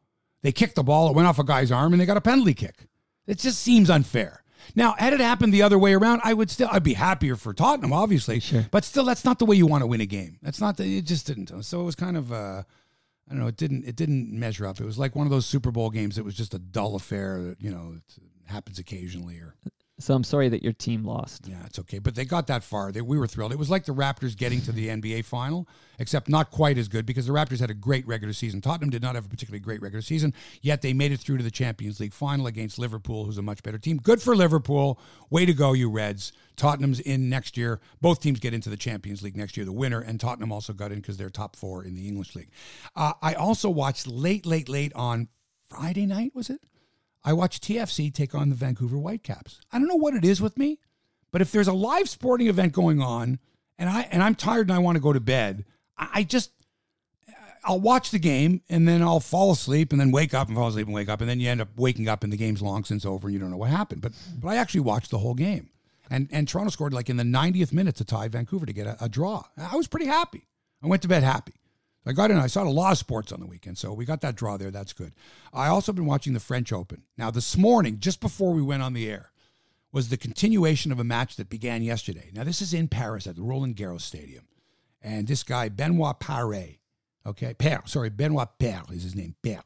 [0.42, 2.54] They kicked the ball, it went off a guy's arm, and they got a penalty
[2.54, 2.88] kick.
[3.28, 4.44] It just seems unfair.
[4.76, 7.54] Now, had it happened the other way around, I would still I'd be happier for
[7.54, 8.40] Tottenham, obviously.
[8.40, 8.66] Sure.
[8.72, 10.38] But still, that's not the way you want to win a game.
[10.42, 11.06] That's not the, it.
[11.06, 11.64] Just didn't.
[11.64, 12.32] So it was kind of.
[12.32, 12.64] Uh,
[13.28, 13.48] I don't know.
[13.48, 13.86] It didn't.
[13.86, 14.80] It didn't measure up.
[14.80, 16.18] It was like one of those Super Bowl games.
[16.18, 19.38] It was just a dull affair that you know it happens occasionally.
[19.38, 19.56] Or
[20.02, 21.48] So I'm sorry that your team lost.
[21.48, 22.00] Yeah, it's okay.
[22.00, 22.92] But they got that far.
[22.92, 23.52] They, we were thrilled.
[23.52, 25.68] It was like the Raptors getting to the NBA final,
[26.00, 28.62] except not quite as good because the Raptors had a great regular season.
[28.62, 31.44] Tottenham did not have a particularly great regular season, yet they made it through to
[31.44, 33.98] the Champions League final against Liverpool, who's a much better team.
[33.98, 35.00] Good for Liverpool.
[35.30, 36.34] Way to go, you Reds.
[36.56, 37.80] Tottenham's in next year.
[38.02, 40.92] Both teams get into the Champions League next year, the winner, and Tottenham also got
[40.92, 42.50] in because they're top four in the English League.
[42.96, 45.28] Uh, I also watched late, late, late on
[45.70, 46.62] Friday night, was it?
[47.24, 49.62] I watched TFC take on the Vancouver Whitecaps.
[49.72, 50.80] I don't know what it is with me,
[51.32, 53.40] but if there's a live sporting event going on
[53.78, 55.66] and I and I'm tired and I want to go to bed,
[55.98, 56.52] I, I just
[57.64, 60.68] I'll watch the game and then I'll fall asleep and then wake up and fall
[60.68, 62.84] asleep and wake up and then you end up waking up and the game's long
[62.84, 64.02] since over and you don't know what happened.
[64.02, 65.70] But but I actually watched the whole game.
[66.10, 69.06] And and Toronto scored like in the 90th minute to tie Vancouver to get a,
[69.06, 69.44] a draw.
[69.58, 70.48] I was pretty happy.
[70.84, 71.54] I went to bed happy.
[72.06, 72.38] I got in.
[72.38, 74.72] I saw a lot of sports on the weekend, so we got that draw there.
[74.72, 75.14] That's good.
[75.54, 77.04] I also been watching the French Open.
[77.18, 79.32] Now, this morning, just before we went on the air,
[79.92, 82.32] was the continuation of a match that began yesterday.
[82.34, 84.46] Now, this is in Paris at the Roland Garros Stadium,
[85.02, 86.78] and this guy Benoit Paire,
[87.26, 89.62] okay, Père, sorry, Benoit Père is his name, Père.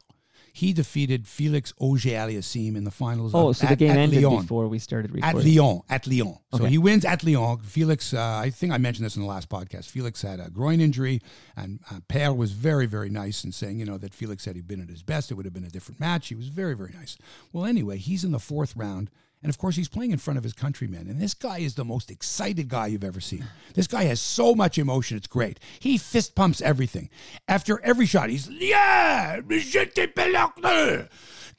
[0.56, 3.34] He defeated Felix Auger-Aliassime in the finals.
[3.34, 5.38] Oh, of, so at, the game ended Lyon before we started recording.
[5.40, 5.44] at.
[5.44, 6.38] Lyon, at Lyon.
[6.54, 6.70] So Okay.
[6.70, 7.58] he wins at Lyon.
[7.58, 9.90] Felix, uh, I think I mentioned this in the last podcast.
[9.90, 11.20] Felix had a groin injury,
[11.56, 14.62] and uh, Paire was very, very nice in saying, you know, that Felix had he
[14.62, 16.28] been at his best, it would have been a different match.
[16.28, 17.18] He was very, very nice.
[17.52, 19.10] Well, anyway, he's in the fourth round.
[19.46, 21.06] And of course, he's playing in front of his countrymen.
[21.08, 23.44] And this guy is the most excited guy you've ever seen.
[23.74, 25.16] This guy has so much emotion.
[25.16, 25.60] It's great.
[25.78, 27.10] He fist pumps everything.
[27.46, 31.06] After every shot, he's, yeah, je te t'appelle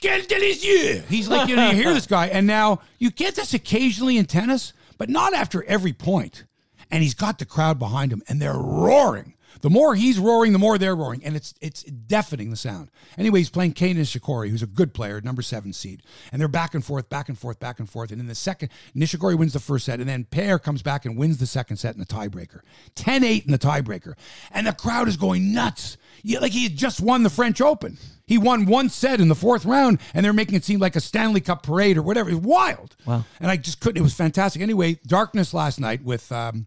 [0.01, 1.05] quel délicieux.
[1.05, 2.27] He's like, you know, you hear this guy.
[2.27, 6.43] And now you get this occasionally in tennis, but not after every point.
[6.91, 9.33] And he's got the crowd behind him, and they're roaring.
[9.61, 12.89] The more he's roaring, the more they're roaring, and it's it's deafening the sound.
[13.17, 16.73] Anyway, he's playing Kane Nishikori, who's a good player, number seven seed, and they're back
[16.73, 18.11] and forth, back and forth, back and forth.
[18.11, 21.17] And in the second, Nishikori wins the first set, and then Paire comes back and
[21.17, 22.61] wins the second set in the tiebreaker,
[22.95, 24.13] 10-8 in the tiebreaker,
[24.51, 25.97] and the crowd is going nuts.
[26.23, 27.97] Yeah, like he had just won the French Open.
[28.27, 30.99] He won one set in the fourth round, and they're making it seem like a
[30.99, 32.29] Stanley Cup parade or whatever.
[32.29, 32.95] It's wild.
[33.05, 33.23] Wow.
[33.39, 33.97] And I just couldn't.
[33.97, 34.61] It was fantastic.
[34.61, 36.65] Anyway, darkness last night with um,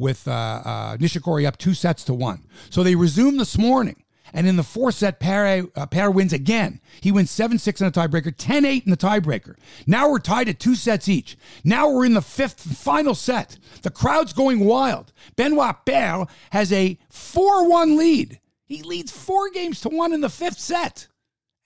[0.00, 0.30] with uh,
[0.64, 2.46] uh, Nishikori up two sets to one.
[2.70, 4.02] So they resume this morning.
[4.32, 6.80] And in the fourth set, Paire, uh, wins again.
[7.00, 9.56] He wins 7 6 in the tiebreaker, 10 8 in the tiebreaker.
[9.88, 11.36] Now we're tied at two sets each.
[11.64, 13.58] Now we're in the fifth final set.
[13.82, 15.12] The crowd's going wild.
[15.34, 18.40] Benoit Paire has a 4 1 lead.
[18.70, 21.08] He leads four games to one in the fifth set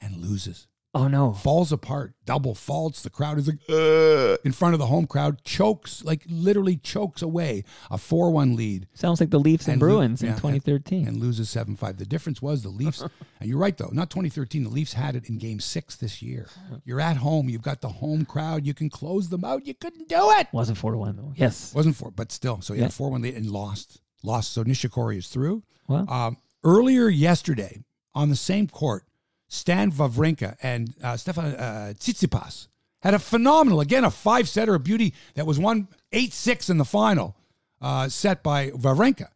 [0.01, 1.33] and loses Oh no.
[1.33, 3.03] falls apart, double faults.
[3.03, 7.21] The crowd is like, "Ugh," in front of the home crowd, chokes, like literally chokes
[7.23, 10.35] away a 4 1 lead Sounds like the Leafs and, And lo- Bruins in yeah,
[10.37, 11.09] 2013.
[11.09, 11.97] and loses 7 5.
[11.97, 13.01] The difference was the Leafs,
[13.41, 14.63] and you're right though, not 2013.
[14.65, 16.49] The Leafs had it in game six this year.
[16.85, 19.67] You're at home, you've got the home crowd, you can close them out.
[19.67, 20.49] You couldn't do it.
[20.53, 21.33] Wasn't four-one though.
[21.37, 21.75] Yes.
[21.75, 22.61] Wasn't four, but still.
[22.61, 22.91] So he had Yeah.
[22.95, 24.01] 4 1 lead and lost.
[24.23, 24.53] Lost.
[24.53, 25.63] So Nishikori is through.
[25.89, 27.83] Well, Um, earlier yesterday,
[28.15, 29.05] on the same court,
[29.49, 32.69] Stan Wawrinka and uh, Stefan uh, Tsitsipas
[33.03, 36.79] had a phenomenal, again, a five setter of beauty that was won 8 6 in
[36.79, 37.37] the final,
[37.83, 39.29] uh, set by Wawrinka,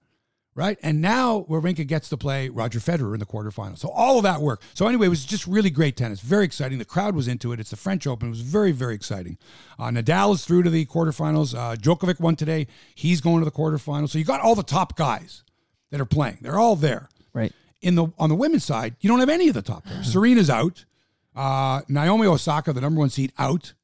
[0.55, 0.79] right?
[0.83, 3.79] And now Wawrinka gets to play Roger Federer in the quarterfinals.
[3.79, 4.63] So all of that work.
[4.73, 6.21] So anyway, it was just really great tennis.
[6.21, 6.79] Very exciting.
[6.79, 7.61] The crowd was into it.
[7.61, 8.29] It's the French Open.
[8.29, 9.37] It was very, very exciting.
[9.79, 11.55] Uh, Nadal is through to the quarterfinals.
[11.55, 12.67] Uh, Djokovic won today.
[12.95, 14.09] He's going to the quarterfinals.
[14.09, 15.45] So you got all the top guys
[15.91, 16.39] that are playing.
[16.41, 17.53] They're all there right.
[17.81, 20.07] In the on the women's side, you don't have any of the top players.
[20.15, 20.85] Serena's out.
[21.37, 23.75] Uh, Naomi Osaka, the number one seed, out.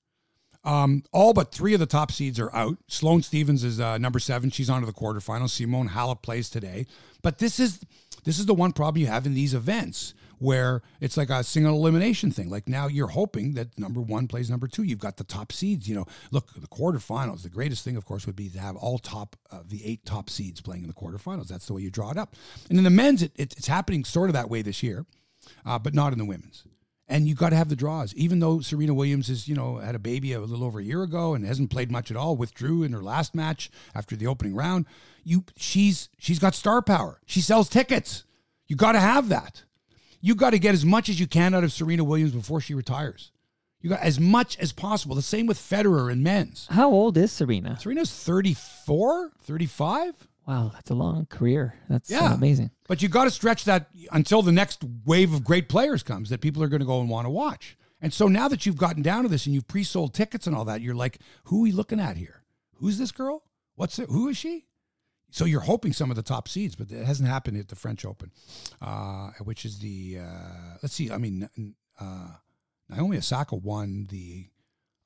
[0.64, 2.78] Um, all but three of the top seeds are out.
[2.88, 4.51] Sloane Stevens is uh, number seven.
[4.51, 5.51] She's on to the quarterfinals.
[5.51, 6.86] Simona Halep plays today.
[7.22, 7.80] But this is
[8.24, 11.74] this is the one problem you have in these events where it's like a single
[11.74, 12.51] elimination thing.
[12.51, 14.82] Like now you're hoping that number one plays number two.
[14.82, 15.89] You've got the top seeds.
[15.89, 17.43] You know, look, the quarterfinals.
[17.43, 20.30] The greatest thing, of course, would be to have all top uh, the eight top
[20.30, 21.49] seeds playing in the quarterfinals.
[21.49, 22.37] That's the way you draw it up.
[22.68, 25.07] And in the men's, it, it, it's happening sort of that way this year,
[25.64, 26.64] uh, but not in the women's
[27.07, 28.14] and you got to have the draws.
[28.14, 31.03] Even though Serena Williams is, you know, had a baby a little over a year
[31.03, 34.55] ago and hasn't played much at all, withdrew in her last match after the opening
[34.55, 34.87] round.
[35.22, 37.20] You, she's she's got star power.
[37.26, 38.24] She sells tickets.
[38.66, 39.64] You got to have that.
[40.25, 42.72] You got to get as much as you can out of Serena Williams before she
[42.72, 43.31] retires.
[43.83, 45.14] You got as much as possible.
[45.14, 46.66] The same with Federer and men's.
[46.70, 47.79] How old is Serena?
[47.79, 50.27] Serena's 34, 35.
[50.47, 51.75] Wow, that's a long career.
[51.91, 52.35] That's uh, Yeah.
[52.35, 52.70] amazing.
[52.89, 56.41] But you got to stretch that until the next wave of great players comes that
[56.41, 57.77] people are going to go and want to watch.
[58.01, 60.64] And so now that you've gotten down to this and you've pre-sold tickets and all
[60.64, 62.45] that, you're like, who are we looking at here?
[62.77, 63.43] Who's this girl?
[63.75, 64.09] What's it?
[64.09, 64.64] Who is she?
[65.35, 68.05] So you're hoping some of the top seeds, but it hasn't happened at the French
[68.05, 68.30] Open,
[68.80, 71.11] uh, which is the uh, let's see.
[71.11, 71.49] I mean,
[72.01, 72.28] uh,
[72.89, 74.47] Naomi Osaka won the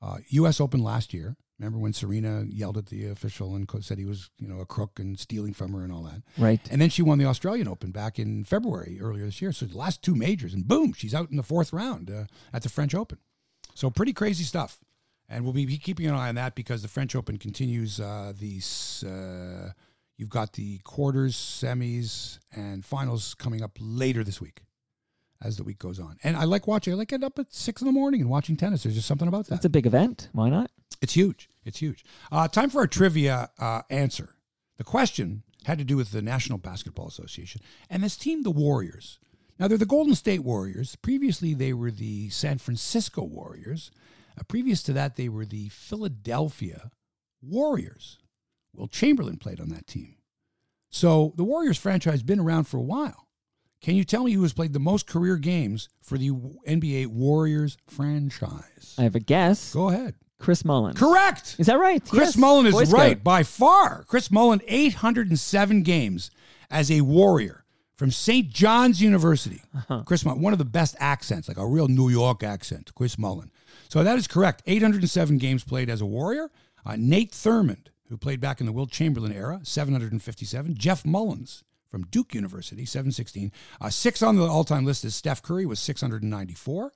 [0.03, 0.61] uh, U.S.
[0.61, 1.39] Open last year.
[1.59, 4.99] Remember when Serena yelled at the official and said he was, you know, a crook
[4.99, 6.23] and stealing from her and all that.
[6.37, 6.61] Right.
[6.71, 9.53] And then she won the Australian Open back in February earlier this year.
[9.53, 12.63] So the last two majors, and boom, she's out in the fourth round uh, at
[12.63, 13.17] the French Open.
[13.75, 14.85] So pretty crazy stuff.
[15.27, 19.03] And we'll be keeping an eye on that because the French Open continues uh, these.
[20.19, 24.63] You've got the quarters, semis, and finals coming up later this week
[25.41, 26.19] as the week goes on.
[26.25, 26.93] And I like watching.
[26.93, 28.83] I like getting up at six in the morning and watching tennis.
[28.83, 29.51] There's just something about that.
[29.51, 30.29] That's a big event.
[30.33, 30.73] Why not?
[31.01, 31.49] It's huge.
[31.65, 32.05] It's huge.
[32.33, 34.35] Uh, time for our trivia uh, answer.
[34.77, 39.21] The question had to do with the National Basketball Association and this team, the Warriors.
[39.59, 40.97] Now, they're the Golden State Warriors.
[40.97, 43.91] Previously, they were the San Francisco Warriors.
[44.39, 46.91] Uh, previous to that, they were the Philadelphia
[47.41, 48.19] Warriors.
[48.75, 50.17] Wilt Chamberlain played on that team.
[50.91, 53.27] So the Warriors franchise has been around for a while.
[53.81, 57.77] Can you tell me who has played the most career games for the NBA Warriors
[57.87, 58.95] franchise?
[58.99, 59.73] I have a guess.
[59.73, 60.15] Go ahead.
[60.41, 60.99] Chris Mullins.
[60.99, 61.57] Correct.
[61.59, 62.03] Is that right?
[62.05, 62.37] Chris Yes.
[62.37, 62.99] Mullin is Boy Scout.
[62.99, 64.05] right by far.
[64.05, 66.31] Chris Mullin, 807 games
[66.71, 67.65] as a Warrior
[67.97, 68.49] from St.
[68.49, 69.63] John's University.
[69.75, 70.03] Uh-huh.
[70.05, 73.51] Chris Mullin, one of the best accents, like a real New York accent, Chris Mullin.
[73.89, 74.63] So that is correct.
[74.67, 76.51] 807 games played as a Warrior.
[76.87, 80.75] Uh, Nate Thurmond, who played back in the Wilt Chamberlain era, 757.
[80.77, 83.53] Jeff Mullins from Duke University, 716.
[83.81, 86.93] Uh, six on the all time list is Steph Curry with 694.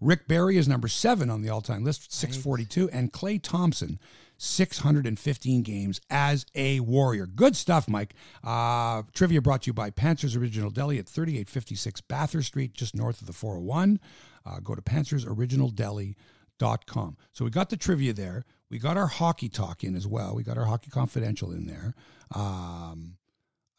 [0.00, 2.88] Rick Barry is number seven on the all time list, 642.
[2.90, 3.98] And Klay Thompson,
[4.38, 7.26] 615 games as a Warrior.
[7.26, 8.14] Good stuff, Mike.
[8.42, 13.20] Uh, trivia brought to you by Panzer's Original Deli at 3856 Bathurst Street, just north
[13.20, 13.98] of the 401.
[14.44, 17.16] Uh, go to panzersoriginaldeli.com.
[17.32, 18.44] So we got the trivia there.
[18.74, 20.34] We got our hockey talk in as well.
[20.34, 21.94] We got our hockey confidential in there.
[22.34, 23.18] Um,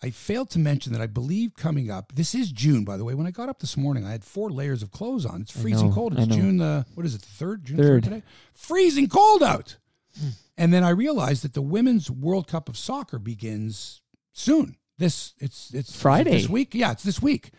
[0.01, 3.13] I failed to mention that I believe coming up, this is June, by the way.
[3.13, 5.41] When I got up this morning, I had four layers of clothes on.
[5.41, 6.17] It's freezing know, cold.
[6.17, 6.33] It's.
[6.33, 7.63] June the, what is it, the 3rd?
[7.63, 8.03] June 3rd, Third.
[8.05, 8.23] today?
[8.53, 9.75] Freezing cold out.
[10.57, 14.77] And then I realized that the Women's World Cup of Soccer begins soon.
[14.97, 16.31] This, it's, it's Friday.
[16.31, 16.73] This week?
[16.73, 17.51] Yeah, it's this week.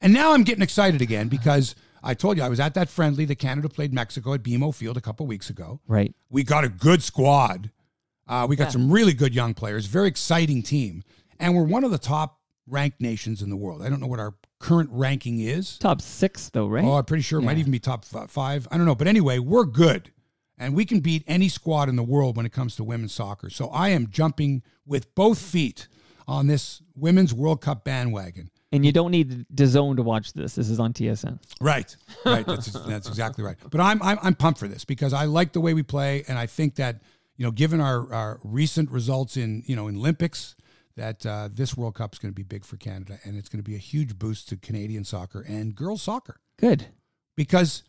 [0.00, 3.24] And now I'm getting excited again because I told you I was at that friendly
[3.26, 5.80] that Canada played Mexico at BMO Field a couple weeks ago.
[5.86, 6.14] Right.
[6.30, 7.70] We got a good squad.
[8.26, 8.70] Uh, we got Yeah.
[8.70, 11.02] some really good young players, very exciting team.
[11.40, 13.82] And we're one of the top ranked nations in the world.
[13.82, 15.78] I don't know what our current ranking is.
[15.78, 16.84] Top six, though, right?
[16.84, 18.68] Oh, I'm pretty sure it might even be top five.
[18.70, 18.94] I don't know.
[18.94, 20.12] But anyway, we're good.
[20.58, 23.48] And we can beat any squad in the world when it comes to women's soccer.
[23.48, 25.86] So I am jumping with both feet
[26.26, 28.50] on this Women's World Cup bandwagon.
[28.72, 30.54] And you don't need DAZN to watch this.
[30.54, 31.38] This is on TSN.
[31.60, 31.94] Right,
[32.24, 32.46] right.
[32.46, 33.56] That's that's exactly right.
[33.70, 36.38] But I'm, I'm I'm pumped for this because I like the way we play, and
[36.38, 37.00] I think that
[37.36, 40.54] you know, given our, our recent results in you know in Olympics,
[40.96, 43.62] that uh, this World Cup is going to be big for Canada, and it's going
[43.62, 46.86] to be a huge boost to Canadian soccer and girls soccer Good.
[47.36, 47.84] because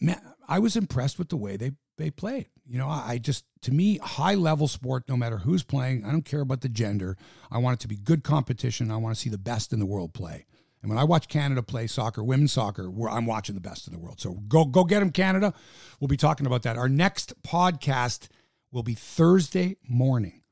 [0.00, 2.48] man, I was impressed with the way they they played.
[2.66, 5.04] You know, I, I just to me high level sport.
[5.08, 7.16] No matter who's playing, I don't care about the gender.
[7.50, 8.90] I want it to be good competition.
[8.90, 10.46] I want to see the best in the world play.
[10.80, 13.92] And when I watch Canada play soccer, women's soccer, where I'm watching the best in
[13.92, 14.20] the world.
[14.20, 15.52] So go go get them, Canada.
[16.00, 16.76] We'll be talking about that.
[16.76, 18.28] Our next podcast
[18.70, 20.42] will be Thursday morning,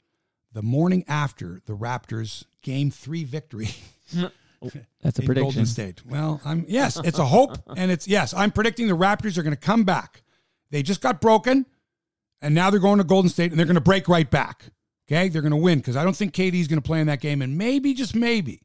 [0.52, 3.68] the morning after the Raptors game three victory.
[5.02, 5.42] That's a prediction.
[5.42, 6.04] Golden State.
[6.06, 9.54] Well, I'm yes, it's a hope, and it's yes, I'm predicting the Raptors are going
[9.54, 10.22] to come back.
[10.70, 11.66] They just got broken,
[12.42, 14.64] and now they're going to Golden State, and they're going to break right back.
[15.08, 17.06] Okay, they're going to win because I don't think KD is going to play in
[17.06, 18.62] that game, and maybe just maybe,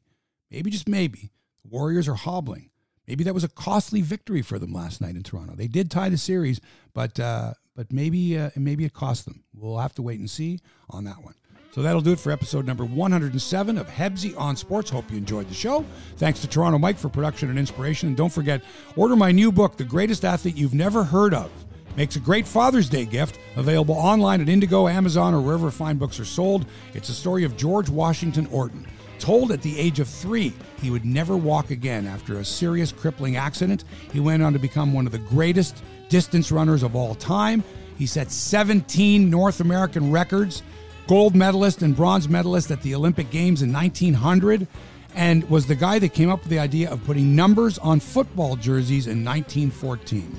[0.50, 1.30] maybe just maybe,
[1.62, 2.70] the Warriors are hobbling.
[3.06, 5.54] Maybe that was a costly victory for them last night in Toronto.
[5.54, 6.60] They did tie the series,
[6.94, 9.44] but uh, but maybe uh, maybe it cost them.
[9.54, 11.34] We'll have to wait and see on that one.
[11.72, 14.90] So that'll do it for episode number 107 of Hebsy on Sports.
[14.90, 15.86] Hope you enjoyed the show.
[16.18, 18.08] Thanks to Toronto Mike for production and inspiration.
[18.08, 18.62] And don't forget,
[18.94, 21.50] order my new book, The Greatest Athlete You've Never Heard of.
[21.96, 26.20] Makes a great Father's Day gift, available online at Indigo, Amazon, or wherever fine books
[26.20, 26.66] are sold.
[26.92, 28.86] It's a story of George Washington Orton.
[29.18, 30.52] Told at the age of three
[30.82, 34.92] he would never walk again after a serious crippling accident, he went on to become
[34.92, 37.64] one of the greatest distance runners of all time.
[37.96, 40.62] He set 17 North American records,
[41.06, 44.66] gold medalist and bronze medalist at the Olympic Games in 1900,
[45.14, 48.56] and was the guy that came up with the idea of putting numbers on football
[48.56, 50.38] jerseys in 1914.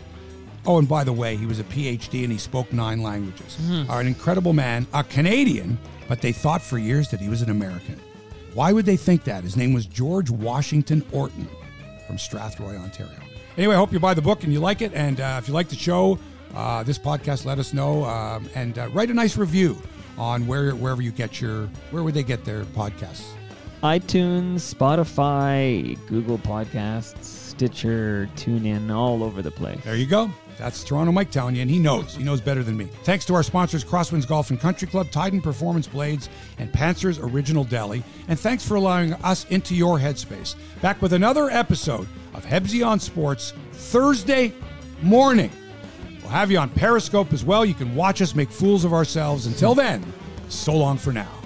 [0.65, 3.57] Oh, and by the way, he was a PhD and he spoke nine languages.
[3.89, 7.49] Are an incredible man, a Canadian, but they thought for years that he was an
[7.49, 7.99] American.
[8.53, 9.43] Why would they think that?
[9.43, 11.47] His name was George Washington Orton
[12.07, 13.19] from Strathroy, Ontario.
[13.57, 14.93] Anyway, I hope you buy the book and you like it.
[14.93, 16.17] And uh, if you like the show,
[16.55, 19.77] uh, this podcast, let us know um, and uh, write a nice review
[20.17, 23.25] on where wherever you get your where would they get their podcasts.
[23.81, 29.83] iTunes, Spotify, Google Podcasts, Stitcher, TuneIn, all over the place.
[29.83, 30.31] There you go.
[30.57, 32.15] That's Toronto Mike telling you, and he knows.
[32.15, 32.85] He knows better than me.
[33.03, 37.63] Thanks to our sponsors, Crosswinds Golf and Country Club, Titan Performance Blades, and Panzer's Original
[37.63, 38.03] Deli.
[38.27, 40.55] And thanks for allowing us into your headspace.
[40.81, 44.53] Back with another episode of Hebsy on Sports Thursday
[45.01, 45.51] morning.
[46.33, 47.63] Have you on Periscope as well.
[47.63, 49.45] You can watch us make fools of ourselves.
[49.45, 50.03] Until then,
[50.49, 51.42] so long for now.